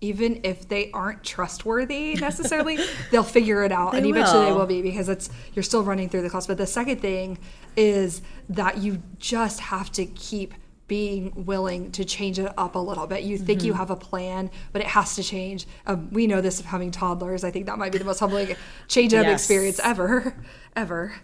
even 0.05 0.40
if 0.45 0.69
they 0.69 0.90
aren't 0.93 1.23
trustworthy 1.25 2.14
necessarily, 2.14 2.79
they'll 3.11 3.23
figure 3.23 3.64
it 3.64 3.73
out, 3.73 3.95
and 3.95 4.05
They 4.05 4.11
eventually 4.11 4.45
they 4.47 4.51
will. 4.53 4.61
will 4.61 4.67
be 4.67 4.83
because 4.83 5.09
it's 5.09 5.29
you're 5.55 5.62
still 5.62 5.83
running 5.83 6.09
through 6.09 6.23
the 6.23 6.31
class. 6.31 6.47
But 6.47 6.59
the 6.59 6.67
second 6.67 7.01
thing 7.01 7.38
is 7.77 8.23
that 8.49 8.79
you 8.79 9.03
just 9.19 9.61
have 9.61 9.90
to 9.93 10.05
keep 10.07 10.55
being 10.87 11.33
willing 11.47 11.90
to 11.93 12.05
change 12.05 12.38
it 12.38 12.53
up 12.59 12.75
a 12.75 12.79
little 12.79 13.07
bit. 13.07 13.23
You 13.23 13.38
think 13.38 13.64
you 13.64 13.73
Mm-hmm. 13.73 13.79
have 13.79 13.90
a 13.90 13.97
plan, 13.97 14.51
but 14.73 14.83
it 14.83 14.88
has 14.88 15.14
to 15.17 15.23
change. 15.23 15.67
Um, 15.87 16.11
we 16.12 16.27
know 16.27 16.43
this 16.43 16.61
of 16.61 16.67
having 16.67 16.90
toddlers. 16.90 17.43
I 17.43 17.51
think 17.51 17.64
that 17.67 17.79
might 17.79 17.90
be 17.90 17.97
the 17.99 18.05
most 18.05 18.21
humbling 18.21 18.55
change 18.87 19.14
up 19.14 19.25
Yes. 19.25 19.40
experience 19.40 19.81
ever, 19.83 20.37
ever. 20.77 21.14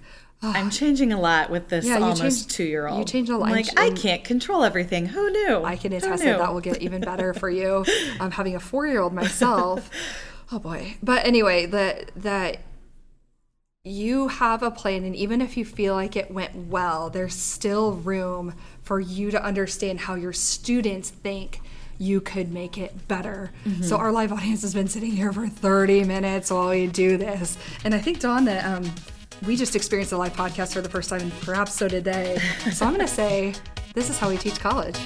I'm 0.43 0.71
changing 0.71 1.13
a 1.13 1.21
lot 1.21 1.51
with 1.51 1.69
this 1.69 1.85
Yeah, 1.85 1.99
almost 1.99 2.51
two 2.51 2.65
year 2.65 2.87
old 2.87 2.99
you 2.99 3.05
changed 3.05 3.31
a 3.31 3.37
lot. 3.37 3.51
I'm 3.51 3.53
like 3.57 3.67
i 3.77 3.91
can't 3.91 4.25
control 4.25 4.65
everything 4.65 5.07
who 5.07 5.31
knew 5.31 5.63
I 5.63 5.77
can 5.77 5.93
attest 5.93 6.25
that 6.25 6.39
that 6.39 6.53
will 6.53 6.61
get 6.61 6.81
even 6.83 7.03
better 7.03 7.35
for 7.35 7.51
you. 7.51 7.85
I'm 8.21 8.31
having 8.31 8.57
a 8.57 8.61
four 8.61 8.87
year 8.87 9.01
old 9.01 9.13
myself. 9.13 9.91
Oh 10.53 10.59
boy. 10.59 10.97
But 11.01 11.25
anyway, 11.27 11.67
that 11.67 12.11
that 12.17 12.59
you 13.85 14.29
have 14.29 14.63
a 14.65 14.71
plan 14.71 15.05
and 15.05 15.15
even 15.15 15.41
if 15.41 15.57
you 15.57 15.65
feel 15.65 15.95
like 15.95 16.17
it 16.17 16.31
went 16.31 16.55
well, 16.67 17.09
there's 17.09 17.35
still 17.35 17.93
room 17.93 18.55
for 18.83 18.99
you 18.99 19.31
to 19.31 19.41
understand 19.43 20.01
how 20.01 20.17
your 20.17 20.33
students 20.33 21.09
think 21.11 21.61
you 21.99 22.21
could 22.21 22.51
make 22.53 22.77
it 22.79 23.07
better. 23.07 23.53
So 23.83 23.97
our 23.97 24.11
live 24.11 24.33
audience 24.33 24.63
has 24.63 24.75
been 24.75 24.89
sitting 24.89 25.13
here 25.13 25.33
for 25.33 25.47
30 25.47 26.03
minutes 26.05 26.51
while 26.51 26.71
we 26.71 26.89
do 26.89 27.17
this. 27.17 27.57
And 27.85 27.95
I 27.95 27.99
think 27.99 28.19
Dawn 28.21 28.45
that 28.47 28.65
um 28.65 28.91
we 29.47 29.57
just 29.57 29.75
experienced 29.77 30.13
a 30.13 30.17
live 30.17 30.35
podcast 30.35 30.73
for 30.73 30.81
the 30.81 30.89
first 30.89 31.09
time, 31.11 31.21
and 31.21 31.33
perhaps 31.41 31.75
so 31.75 31.89
did 31.89 32.05
they. 32.05 32.39
So 32.73 32.87
I'm 32.87 32.95
going 32.95 33.07
to 33.07 33.13
say, 33.13 33.55
this 33.95 34.11
is 34.11 34.19
how 34.19 34.29
we 34.29 34.37
teach 34.37 34.59
college. 34.61 34.99